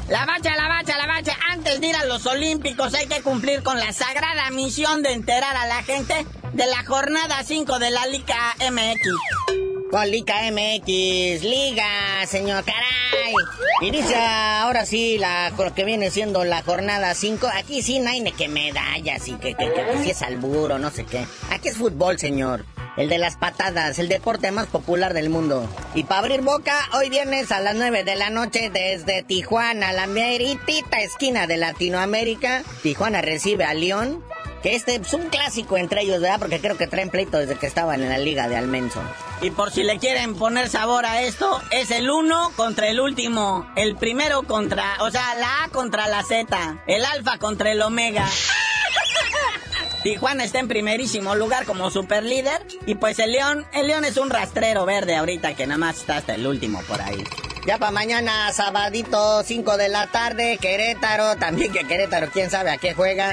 La 0.09 0.27
bacha, 0.27 0.57
la 0.57 0.69
bacha, 0.69 0.97
la 0.97 1.07
bacha. 1.07 1.37
Antes 1.51 1.81
de 1.81 1.87
ir 1.89 1.97
a 1.97 2.05
los 2.07 2.27
Olímpicos 2.27 2.95
hay 2.95 3.07
que 3.07 3.23
cumplir 3.23 3.63
con 3.63 3.79
la 3.79 3.93
sagrada 3.93 4.51
misión 4.51 5.03
de 5.03 5.13
enterar 5.13 5.57
a 5.57 5.67
la 5.67 5.83
gente 5.83 6.27
de 6.53 6.67
la 6.67 6.85
jornada 6.85 7.43
5 7.43 7.79
de 7.79 7.91
la 7.91 8.07
Liga 8.07 8.55
MX. 8.71 9.74
Con 9.95 10.11
Liga 10.11 10.51
MX, 10.51 11.45
Liga, 11.45 12.27
señor, 12.27 12.65
caray. 12.65 13.33
Inicia 13.81 14.63
ahora 14.63 14.87
sí 14.87 15.19
la, 15.19 15.53
lo 15.57 15.73
que 15.73 15.85
viene 15.85 16.11
siendo 16.11 16.43
la 16.43 16.63
jornada 16.63 17.15
5. 17.15 17.47
Aquí 17.55 17.81
sí 17.81 18.01
no 18.01 18.11
que 18.37 18.49
medallas 18.49 19.29
y 19.29 19.35
que, 19.35 19.55
que, 19.55 19.73
que, 19.73 19.87
que 19.87 20.03
si 20.03 20.11
es 20.11 20.21
alburo, 20.23 20.81
no 20.81 20.91
sé 20.91 21.05
qué. 21.05 21.25
Aquí 21.49 21.69
es 21.69 21.77
fútbol, 21.77 22.19
señor. 22.19 22.65
El 22.97 23.09
de 23.09 23.19
las 23.19 23.37
patadas, 23.37 24.01
el 24.01 24.09
deporte 24.09 24.51
más 24.51 24.67
popular 24.67 25.15
del 25.15 25.31
mundo. 25.31 25.69
Y 25.95 26.03
para 26.03 26.23
abrir 26.23 26.41
boca, 26.41 26.77
hoy 26.95 27.09
viernes 27.09 27.53
a 27.53 27.61
las 27.61 27.77
9 27.77 28.03
de 28.03 28.17
la 28.17 28.31
noche 28.31 28.71
desde 28.71 29.23
Tijuana, 29.23 29.93
la 29.93 30.09
meritita 30.09 31.03
esquina 31.03 31.47
de 31.47 31.57
Latinoamérica. 31.57 32.65
Tijuana 32.83 33.23
recibe 33.23 33.63
a 33.63 33.75
León. 33.75 34.25
Que 34.65 34.75
este 34.75 34.95
es 34.95 35.13
un 35.13 35.29
clásico 35.29 35.77
entre 35.77 36.01
ellos, 36.01 36.23
¿verdad? 36.23 36.39
Porque 36.39 36.59
creo 36.59 36.79
que 36.79 36.87
traen 36.87 37.11
pleito 37.11 37.37
desde 37.37 37.57
que 37.57 37.67
estaban 37.67 38.03
en 38.03 38.09
la 38.09 38.17
liga 38.17 38.49
de 38.49 38.57
Almenso. 38.57 39.03
Y 39.43 39.51
por 39.51 39.71
si 39.71 39.83
le 39.83 39.99
quieren 39.99 40.37
poner 40.37 40.71
sabor 40.71 41.05
a 41.05 41.21
esto, 41.21 41.61
es 41.71 41.91
el 41.91 42.09
uno 42.09 42.51
contra 42.57 42.89
el 42.89 42.99
último. 42.99 43.71
El 43.77 43.95
primero 43.97 44.45
contra, 44.45 44.97
o 45.01 45.11
sea, 45.11 45.35
la 45.35 45.65
A 45.65 45.69
contra 45.69 46.09
la 46.09 46.23
Z. 46.23 46.83
El 46.87 47.05
alfa 47.05 47.37
contra 47.37 47.73
el 47.73 47.83
omega. 47.83 48.27
Tijuana 50.03 50.45
está 50.45 50.61
en 50.61 50.69
primerísimo 50.69 51.35
lugar 51.35 51.67
como 51.67 51.91
super 51.91 52.23
líder. 52.23 52.67
Y 52.87 52.95
pues 52.95 53.19
el 53.19 53.33
León, 53.33 53.67
el 53.75 53.89
León 53.89 54.07
es 54.07 54.17
un 54.17 54.31
rastrero 54.31 54.87
verde 54.87 55.15
ahorita 55.15 55.55
que 55.55 55.67
nada 55.67 55.77
más 55.77 55.99
está 55.99 56.17
hasta 56.17 56.37
el 56.37 56.47
último 56.47 56.81
por 56.89 57.03
ahí. 57.03 57.23
Ya 57.67 57.79
para 57.79 57.93
mañana, 57.93 58.53
sabadito, 58.53 59.43
5 59.43 59.77
de 59.79 59.89
la 59.89 60.07
tarde, 60.09 60.59
Querétaro, 60.61 61.37
también 61.37 61.73
que 61.73 61.87
Querétaro, 61.87 62.29
quién 62.31 62.51
sabe 62.51 62.71
a 62.71 62.77
qué 62.77 62.93
juega. 62.93 63.33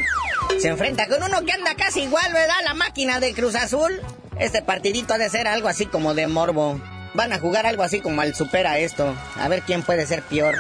Se 0.58 0.70
enfrenta 0.70 1.08
con 1.08 1.22
uno 1.22 1.42
que 1.42 1.52
anda 1.52 1.76
casi 1.76 2.04
igual, 2.04 2.32
¿verdad? 2.32 2.56
La 2.64 2.74
máquina 2.74 3.20
de 3.20 3.34
Cruz 3.34 3.56
Azul. 3.56 4.00
Este 4.40 4.62
partidito 4.62 5.14
ha 5.14 5.18
de 5.18 5.30
ser 5.30 5.50
algo 5.50 5.68
así 5.68 5.86
como 5.86 6.14
de 6.14 6.28
morbo. 6.28 6.80
Van 7.14 7.34
a 7.34 7.40
jugar 7.40 7.66
algo 7.66 7.84
así 7.84 8.00
como 8.00 8.22
al 8.22 8.34
supera 8.34 8.80
esto. 8.80 9.14
A 9.36 9.50
ver 9.50 9.64
quién 9.64 9.84
puede 9.84 10.08
ser 10.08 10.22
peor. 10.24 10.56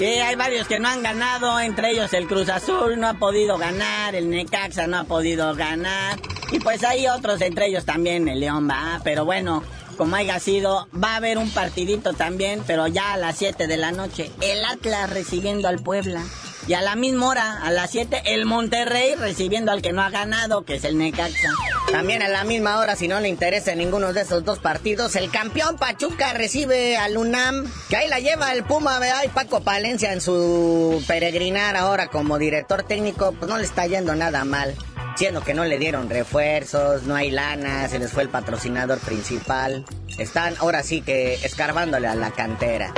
Sí, 0.00 0.04
hay 0.04 0.34
varios 0.34 0.66
que 0.66 0.80
no 0.80 0.88
han 0.88 1.04
ganado, 1.04 1.60
entre 1.60 1.92
ellos 1.92 2.12
el 2.14 2.26
Cruz 2.26 2.48
Azul 2.48 2.98
no 2.98 3.08
ha 3.08 3.14
podido 3.14 3.56
ganar, 3.56 4.16
el 4.16 4.30
Necaxa 4.30 4.88
no 4.88 4.98
ha 4.98 5.04
podido 5.04 5.54
ganar. 5.54 6.18
Y 6.50 6.58
pues 6.58 6.82
hay 6.82 7.06
otros, 7.06 7.40
entre 7.40 7.66
ellos 7.66 7.84
también 7.84 8.26
el 8.26 8.40
León 8.40 8.68
va, 8.68 9.00
pero 9.04 9.24
bueno, 9.24 9.62
como 10.02 10.16
haya 10.16 10.40
sido, 10.40 10.88
va 10.92 11.12
a 11.12 11.16
haber 11.18 11.38
un 11.38 11.48
partidito 11.48 12.12
también, 12.12 12.64
pero 12.66 12.88
ya 12.88 13.12
a 13.12 13.16
las 13.16 13.38
7 13.38 13.68
de 13.68 13.76
la 13.76 13.92
noche. 13.92 14.32
El 14.40 14.64
Atlas 14.64 15.08
recibiendo 15.08 15.68
al 15.68 15.78
Puebla. 15.78 16.24
Y 16.66 16.74
a 16.74 16.82
la 16.82 16.96
misma 16.96 17.28
hora, 17.28 17.62
a 17.62 17.70
las 17.70 17.92
7, 17.92 18.22
el 18.24 18.44
Monterrey 18.44 19.14
recibiendo 19.14 19.70
al 19.70 19.80
que 19.80 19.92
no 19.92 20.02
ha 20.02 20.10
ganado, 20.10 20.64
que 20.64 20.74
es 20.74 20.84
el 20.84 20.98
Necaxa. 20.98 21.50
También 21.92 22.20
a 22.20 22.28
la 22.28 22.42
misma 22.42 22.80
hora, 22.80 22.96
si 22.96 23.06
no 23.06 23.20
le 23.20 23.28
interesa 23.28 23.76
ninguno 23.76 24.12
de 24.12 24.22
esos 24.22 24.44
dos 24.44 24.58
partidos, 24.58 25.14
el 25.14 25.30
campeón 25.30 25.76
Pachuca 25.76 26.32
recibe 26.32 26.96
al 26.96 27.16
UNAM, 27.16 27.70
que 27.88 27.98
ahí 27.98 28.08
la 28.08 28.18
lleva 28.18 28.52
el 28.52 28.64
Puma, 28.64 28.98
¿verdad? 28.98 29.22
Y 29.24 29.28
Paco 29.28 29.60
Palencia 29.60 30.12
en 30.12 30.20
su 30.20 31.00
peregrinar 31.06 31.76
ahora 31.76 32.08
como 32.08 32.38
director 32.38 32.82
técnico, 32.82 33.30
pues 33.38 33.48
no 33.48 33.56
le 33.56 33.64
está 33.64 33.86
yendo 33.86 34.16
nada 34.16 34.44
mal. 34.44 34.74
Siendo 35.16 35.42
que 35.42 35.54
no 35.54 35.64
le 35.64 35.78
dieron 35.78 36.08
refuerzos, 36.08 37.04
no 37.04 37.14
hay 37.14 37.30
lana, 37.30 37.88
se 37.88 37.98
les 37.98 38.12
fue 38.12 38.22
el 38.22 38.28
patrocinador 38.28 38.98
principal. 38.98 39.84
Están 40.18 40.54
ahora 40.58 40.82
sí 40.82 41.02
que 41.02 41.34
escarbándole 41.34 42.06
a 42.06 42.14
la 42.14 42.30
cantera. 42.30 42.92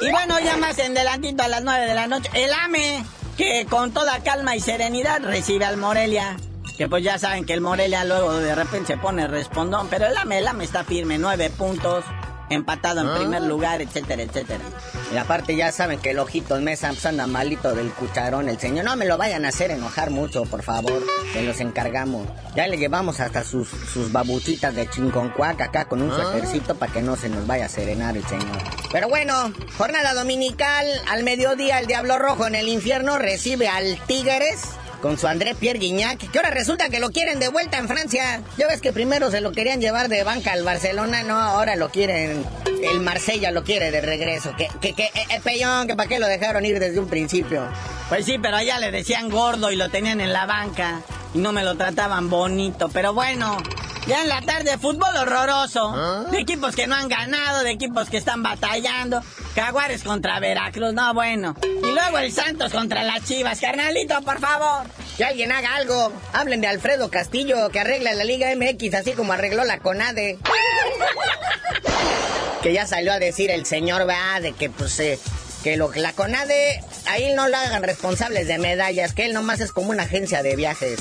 Y 0.00 0.10
bueno, 0.10 0.38
ya 0.40 0.56
más 0.56 0.78
en 0.78 0.94
delantito 0.94 1.42
a 1.42 1.48
las 1.48 1.62
9 1.62 1.86
de 1.86 1.94
la 1.94 2.06
noche, 2.06 2.30
el 2.34 2.52
AME, 2.52 3.04
que 3.36 3.66
con 3.68 3.92
toda 3.92 4.22
calma 4.22 4.54
y 4.56 4.60
serenidad 4.60 5.22
recibe 5.22 5.64
al 5.64 5.76
Morelia. 5.76 6.36
Que 6.76 6.88
pues 6.88 7.02
ya 7.02 7.18
saben 7.18 7.44
que 7.44 7.54
el 7.54 7.60
Morelia 7.60 8.04
luego 8.04 8.38
de 8.38 8.54
repente 8.54 8.94
se 8.94 8.98
pone 8.98 9.26
respondón, 9.26 9.88
pero 9.88 10.06
el 10.06 10.16
AME, 10.16 10.38
el 10.38 10.46
AME 10.46 10.64
está 10.64 10.84
firme, 10.84 11.18
nueve 11.18 11.50
puntos 11.50 12.04
empatado 12.50 13.00
en 13.00 13.18
primer 13.18 13.42
lugar, 13.42 13.82
etcétera, 13.82 14.22
etcétera. 14.22 14.64
Y 15.12 15.16
aparte 15.16 15.56
ya 15.56 15.72
saben 15.72 15.98
que 15.98 16.10
el 16.10 16.18
ojito 16.18 16.60
Mesa 16.60 16.88
pues, 16.88 17.06
anda 17.06 17.26
malito 17.26 17.74
del 17.74 17.90
cucharón, 17.90 18.48
el 18.48 18.58
señor. 18.58 18.84
No 18.84 18.96
me 18.96 19.06
lo 19.06 19.16
vayan 19.16 19.44
a 19.44 19.48
hacer 19.48 19.70
enojar 19.70 20.10
mucho, 20.10 20.44
por 20.44 20.62
favor. 20.62 21.02
Se 21.32 21.42
los 21.42 21.60
encargamos. 21.60 22.26
Ya 22.54 22.66
le 22.66 22.76
llevamos 22.76 23.20
hasta 23.20 23.44
sus, 23.44 23.68
sus 23.68 24.12
babuchitas 24.12 24.74
de 24.74 24.88
chinconcuac 24.88 25.60
acá 25.60 25.86
con 25.86 26.02
un 26.02 26.10
suétercito 26.10 26.74
para 26.74 26.92
que 26.92 27.02
no 27.02 27.16
se 27.16 27.28
nos 27.28 27.46
vaya 27.46 27.66
a 27.66 27.68
serenar 27.68 28.16
el 28.16 28.26
señor. 28.26 28.58
Pero 28.92 29.08
bueno, 29.08 29.52
jornada 29.76 30.14
dominical, 30.14 30.86
al 31.08 31.22
mediodía 31.22 31.78
el 31.78 31.86
Diablo 31.86 32.18
Rojo 32.18 32.46
en 32.46 32.54
el 32.54 32.68
infierno 32.68 33.18
recibe 33.18 33.68
al 33.68 33.98
Tigres 34.06 34.77
con 35.00 35.18
su 35.18 35.26
André 35.26 35.54
Pierre 35.54 35.78
Guignac, 35.78 36.30
que 36.30 36.38
ahora 36.38 36.50
resulta 36.50 36.88
que 36.88 37.00
lo 37.00 37.10
quieren 37.10 37.38
de 37.38 37.48
vuelta 37.48 37.78
en 37.78 37.88
Francia. 37.88 38.42
Ya 38.56 38.66
ves 38.66 38.80
que 38.80 38.92
primero 38.92 39.30
se 39.30 39.40
lo 39.40 39.52
querían 39.52 39.80
llevar 39.80 40.08
de 40.08 40.24
banca 40.24 40.52
al 40.52 40.64
Barcelona, 40.64 41.22
no, 41.22 41.38
ahora 41.38 41.76
lo 41.76 41.90
quieren, 41.90 42.44
el 42.82 43.00
Marsella 43.00 43.50
lo 43.50 43.64
quiere 43.64 43.90
de 43.90 44.00
regreso. 44.00 44.54
Que, 44.56 44.68
que, 44.80 44.94
que, 44.94 45.04
eh, 45.04 45.40
peyón, 45.42 45.86
que 45.86 45.96
para 45.96 46.08
qué 46.08 46.18
lo 46.18 46.26
dejaron 46.26 46.64
ir 46.64 46.78
desde 46.78 46.98
un 46.98 47.08
principio. 47.08 47.66
Pues 48.08 48.24
sí, 48.24 48.38
pero 48.38 48.56
allá 48.56 48.78
le 48.78 48.90
decían 48.90 49.28
gordo 49.28 49.70
y 49.70 49.76
lo 49.76 49.90
tenían 49.90 50.20
en 50.20 50.32
la 50.32 50.46
banca 50.46 51.02
y 51.34 51.38
no 51.38 51.52
me 51.52 51.62
lo 51.62 51.76
trataban 51.76 52.30
bonito, 52.30 52.88
pero 52.88 53.12
bueno. 53.12 53.58
Ya 54.08 54.22
en 54.22 54.28
la 54.30 54.40
tarde, 54.40 54.78
fútbol 54.78 55.14
horroroso. 55.14 55.92
¿Ah? 55.94 56.24
De 56.30 56.38
equipos 56.38 56.74
que 56.74 56.86
no 56.86 56.94
han 56.94 57.08
ganado, 57.08 57.62
de 57.62 57.72
equipos 57.72 58.08
que 58.08 58.16
están 58.16 58.42
batallando. 58.42 59.20
Jaguares 59.54 60.02
contra 60.02 60.40
Veracruz, 60.40 60.94
no 60.94 61.12
bueno. 61.12 61.54
Y 61.62 61.90
luego 61.92 62.16
el 62.16 62.32
Santos 62.32 62.72
contra 62.72 63.02
las 63.02 63.26
Chivas. 63.26 63.60
Carnalito, 63.60 64.22
por 64.22 64.40
favor. 64.40 64.86
Que 65.18 65.26
alguien 65.26 65.52
haga 65.52 65.76
algo. 65.76 66.10
Hablen 66.32 66.62
de 66.62 66.68
Alfredo 66.68 67.10
Castillo, 67.10 67.68
que 67.68 67.80
arregla 67.80 68.14
la 68.14 68.24
Liga 68.24 68.48
MX 68.56 68.94
así 68.94 69.12
como 69.12 69.34
arregló 69.34 69.64
la 69.64 69.78
CONADE. 69.78 70.38
que 72.62 72.72
ya 72.72 72.86
salió 72.86 73.12
a 73.12 73.18
decir 73.18 73.50
el 73.50 73.66
señor, 73.66 74.08
va, 74.08 74.40
de 74.40 74.52
que 74.52 74.70
pues... 74.70 74.98
Eh, 75.00 75.18
que 75.62 75.76
lo, 75.76 75.92
la 75.92 76.12
CONADE, 76.12 76.82
ahí 77.08 77.34
no 77.34 77.48
lo 77.48 77.56
hagan 77.58 77.82
responsables 77.82 78.46
de 78.46 78.58
medallas, 78.58 79.12
que 79.12 79.26
él 79.26 79.34
nomás 79.34 79.60
es 79.60 79.72
como 79.72 79.90
una 79.90 80.04
agencia 80.04 80.42
de 80.42 80.54
viajes. 80.54 80.98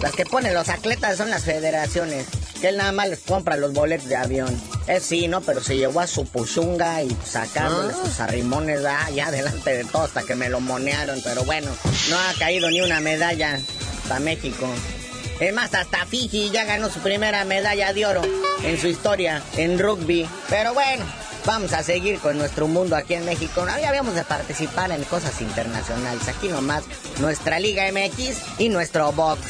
Las 0.00 0.12
que 0.12 0.24
ponen 0.24 0.54
los 0.54 0.68
atletas 0.68 1.18
son 1.18 1.28
las 1.28 1.42
federaciones 1.42 2.26
que 2.60 2.68
él 2.68 2.76
nada 2.76 2.92
más 2.92 3.08
les 3.08 3.20
compra 3.20 3.56
los 3.56 3.72
boletos 3.72 4.08
de 4.08 4.16
avión. 4.16 4.60
Es 4.86 5.04
sí, 5.04 5.28
¿no? 5.28 5.40
Pero 5.40 5.62
se 5.62 5.76
llevó 5.76 6.00
a 6.00 6.06
su 6.06 6.26
puchunga 6.26 7.02
y 7.02 7.16
sacándole 7.24 7.92
ah. 7.94 8.04
sus 8.04 8.20
arrimones 8.20 8.82
ya 9.14 9.30
delante 9.30 9.76
de 9.76 9.84
todo 9.84 10.02
hasta 10.02 10.22
que 10.22 10.34
me 10.34 10.48
lo 10.48 10.60
monearon. 10.60 11.20
Pero 11.22 11.44
bueno, 11.44 11.70
no 12.10 12.18
ha 12.18 12.32
caído 12.38 12.70
ni 12.70 12.80
una 12.80 13.00
medalla 13.00 13.58
para 14.08 14.20
México. 14.20 14.66
Es 15.40 15.52
más, 15.52 15.74
hasta 15.74 16.06
Fiji 16.06 16.50
ya 16.50 16.64
ganó 16.64 16.88
su 16.88 17.00
primera 17.00 17.44
medalla 17.44 17.92
de 17.92 18.06
oro 18.06 18.22
en 18.62 18.80
su 18.80 18.88
historia 18.88 19.42
en 19.56 19.78
rugby. 19.78 20.26
Pero 20.48 20.72
bueno, 20.72 21.04
vamos 21.44 21.72
a 21.72 21.82
seguir 21.82 22.18
con 22.20 22.38
nuestro 22.38 22.66
mundo 22.68 22.96
aquí 22.96 23.14
en 23.14 23.24
México. 23.24 23.66
Ya 23.80 23.88
habíamos 23.88 24.14
de 24.14 24.24
participar 24.24 24.90
en 24.92 25.02
cosas 25.04 25.40
internacionales. 25.42 26.26
Aquí 26.28 26.48
nomás 26.48 26.84
nuestra 27.20 27.58
Liga 27.60 27.84
MX 27.92 28.60
y 28.60 28.68
nuestro 28.70 29.12
box. 29.12 29.40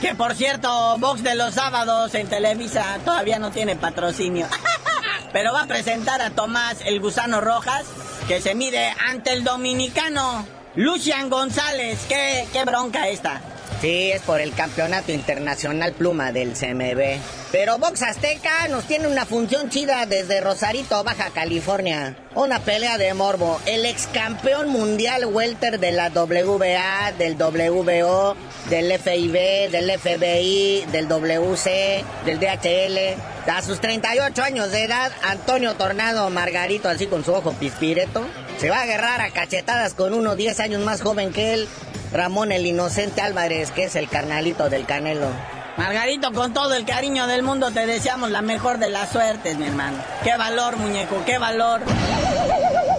Que 0.00 0.14
por 0.14 0.34
cierto, 0.36 0.96
Box 0.98 1.24
de 1.24 1.34
los 1.34 1.54
sábados 1.54 2.14
en 2.14 2.28
Televisa 2.28 2.98
todavía 3.04 3.38
no 3.38 3.50
tiene 3.50 3.74
patrocinio. 3.74 4.46
Pero 5.32 5.52
va 5.52 5.62
a 5.62 5.66
presentar 5.66 6.22
a 6.22 6.30
Tomás 6.30 6.78
el 6.84 7.00
Gusano 7.00 7.40
Rojas, 7.40 7.84
que 8.28 8.40
se 8.40 8.54
mide 8.54 8.94
ante 9.08 9.32
el 9.32 9.42
dominicano 9.42 10.46
Lucian 10.76 11.28
González. 11.28 12.06
¿Qué, 12.08 12.46
qué 12.52 12.64
bronca 12.64 13.08
esta? 13.08 13.40
Sí, 13.80 14.10
es 14.10 14.22
por 14.22 14.40
el 14.40 14.52
campeonato 14.54 15.12
internacional 15.12 15.92
pluma 15.92 16.32
del 16.32 16.54
CMB. 16.54 17.20
Pero 17.52 17.78
Box 17.78 18.02
Azteca 18.02 18.66
nos 18.68 18.84
tiene 18.84 19.06
una 19.06 19.24
función 19.24 19.70
chida 19.70 20.04
desde 20.04 20.40
Rosarito, 20.40 21.04
Baja 21.04 21.30
California. 21.30 22.16
Una 22.34 22.58
pelea 22.58 22.98
de 22.98 23.14
morbo. 23.14 23.60
El 23.66 23.86
ex 23.86 24.08
campeón 24.08 24.68
mundial 24.68 25.26
welter 25.26 25.78
de 25.78 25.92
la 25.92 26.08
WBA, 26.08 27.12
del 27.18 27.36
WBO, 27.36 28.36
del 28.68 28.98
FIB, 28.98 29.70
del 29.70 29.98
FBI, 29.98 30.84
del 30.90 31.06
WC, 31.06 32.04
del 32.24 32.40
DHL. 32.40 33.48
A 33.48 33.62
sus 33.62 33.80
38 33.80 34.42
años 34.42 34.72
de 34.72 34.84
edad, 34.84 35.12
Antonio 35.22 35.74
Tornado 35.74 36.28
Margarito, 36.30 36.88
así 36.88 37.06
con 37.06 37.24
su 37.24 37.32
ojo 37.32 37.52
pispireto, 37.52 38.26
se 38.58 38.68
va 38.68 38.78
a 38.78 38.82
agarrar 38.82 39.22
a 39.22 39.30
cachetadas 39.30 39.94
con 39.94 40.12
uno 40.12 40.36
10 40.36 40.60
años 40.60 40.84
más 40.84 41.00
joven 41.00 41.32
que 41.32 41.54
él 41.54 41.68
Ramón 42.12 42.52
el 42.52 42.66
Inocente 42.66 43.20
Álvarez, 43.20 43.70
que 43.70 43.84
es 43.84 43.96
el 43.96 44.08
carnalito 44.08 44.68
del 44.68 44.86
Canelo. 44.86 45.28
Margarito, 45.76 46.32
con 46.32 46.52
todo 46.52 46.74
el 46.74 46.84
cariño 46.84 47.26
del 47.26 47.42
mundo 47.42 47.70
te 47.70 47.86
deseamos 47.86 48.30
la 48.30 48.42
mejor 48.42 48.78
de 48.78 48.90
las 48.90 49.10
suertes, 49.10 49.56
mi 49.58 49.66
hermano. 49.66 49.98
Qué 50.24 50.36
valor, 50.36 50.76
muñeco, 50.76 51.22
qué 51.24 51.38
valor. 51.38 51.82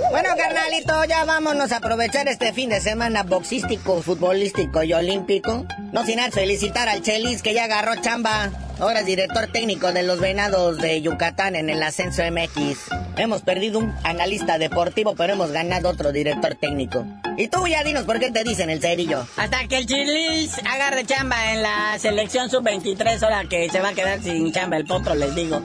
Bueno, 0.09 0.29
carnalito, 0.35 1.05
ya 1.05 1.23
vámonos 1.23 1.71
a 1.71 1.77
aprovechar 1.77 2.27
este 2.27 2.51
fin 2.51 2.69
de 2.69 2.81
semana 2.81 3.21
boxístico, 3.21 4.01
futbolístico 4.01 4.81
y 4.81 4.93
olímpico. 4.93 5.65
No 5.91 6.03
sin 6.03 6.19
antes 6.19 6.33
felicitar 6.33 6.89
al 6.89 7.03
Chelis 7.03 7.43
que 7.43 7.53
ya 7.53 7.65
agarró 7.65 7.95
chamba. 8.01 8.49
Ahora 8.79 9.01
es 9.01 9.05
director 9.05 9.51
técnico 9.51 9.91
de 9.91 10.01
los 10.01 10.19
Venados 10.19 10.77
de 10.77 11.01
Yucatán 11.01 11.55
en 11.55 11.69
el 11.69 11.83
Ascenso 11.83 12.23
MX. 12.23 12.89
Hemos 13.17 13.43
perdido 13.43 13.77
un 13.77 13.93
analista 14.03 14.57
deportivo, 14.57 15.15
pero 15.15 15.33
hemos 15.33 15.51
ganado 15.51 15.89
otro 15.89 16.11
director 16.11 16.55
técnico. 16.55 17.05
Y 17.37 17.47
tú 17.47 17.67
ya 17.67 17.83
dinos 17.83 18.05
por 18.05 18.19
qué 18.19 18.31
te 18.31 18.43
dicen 18.43 18.71
el 18.71 18.81
cerillo. 18.81 19.27
Hasta 19.37 19.67
que 19.67 19.77
el 19.77 19.85
Chilis 19.85 20.57
agarre 20.65 21.05
chamba 21.05 21.53
en 21.53 21.61
la 21.61 21.99
selección 21.99 22.49
sub-23, 22.49 23.21
ahora 23.21 23.43
que 23.47 23.69
se 23.69 23.79
va 23.79 23.89
a 23.89 23.93
quedar 23.93 24.23
sin 24.23 24.51
chamba 24.51 24.77
el 24.77 24.85
potro, 24.85 25.13
les 25.13 25.35
digo. 25.35 25.61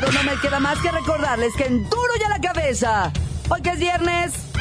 No 0.00 0.22
me 0.24 0.40
queda 0.40 0.60
más 0.60 0.78
que 0.78 0.90
recordarles 0.90 1.54
que 1.54 1.64
en 1.64 1.88
duro 1.90 2.14
ya 2.18 2.28
la 2.28 2.40
cabeza, 2.40 3.12
hoy 3.50 3.60
que 3.60 3.70
es 3.70 3.78
viernes 3.78 4.51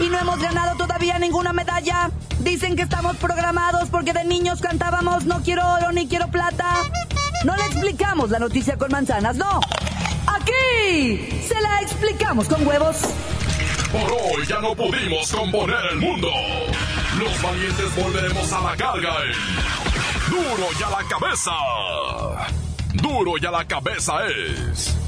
y 0.00 0.08
no 0.08 0.18
hemos 0.18 0.38
ganado 0.38 0.76
todavía 0.76 1.18
ninguna 1.18 1.52
medalla, 1.52 2.10
dicen 2.40 2.76
que 2.76 2.82
estamos 2.82 3.16
programados 3.16 3.88
porque 3.90 4.12
de 4.12 4.24
niños 4.24 4.60
cantábamos 4.60 5.24
no 5.24 5.42
quiero 5.42 5.66
oro 5.66 5.92
ni 5.92 6.06
quiero 6.06 6.28
plata. 6.28 6.82
No 7.44 7.56
le 7.56 7.62
explicamos 7.66 8.30
la 8.30 8.38
noticia 8.38 8.76
con 8.76 8.90
manzanas, 8.90 9.36
no. 9.36 9.60
Aquí 10.26 11.28
se 11.46 11.60
la 11.60 11.80
explicamos 11.82 12.48
con 12.48 12.66
huevos. 12.66 12.96
Por 13.92 14.12
hoy 14.12 14.46
ya 14.46 14.60
no 14.60 14.74
pudimos 14.74 15.30
componer 15.32 15.78
el 15.92 15.98
mundo. 15.98 16.28
Los 17.18 17.42
valientes 17.42 17.96
volveremos 17.96 18.52
a 18.52 18.60
la 18.60 18.76
carga. 18.76 19.14
Duro 20.28 20.68
ya 20.78 20.90
la 20.90 21.04
cabeza. 21.08 21.52
Duro 22.94 23.32
y 23.40 23.46
a 23.46 23.50
la 23.50 23.64
cabeza 23.64 24.14
es. 24.26 25.07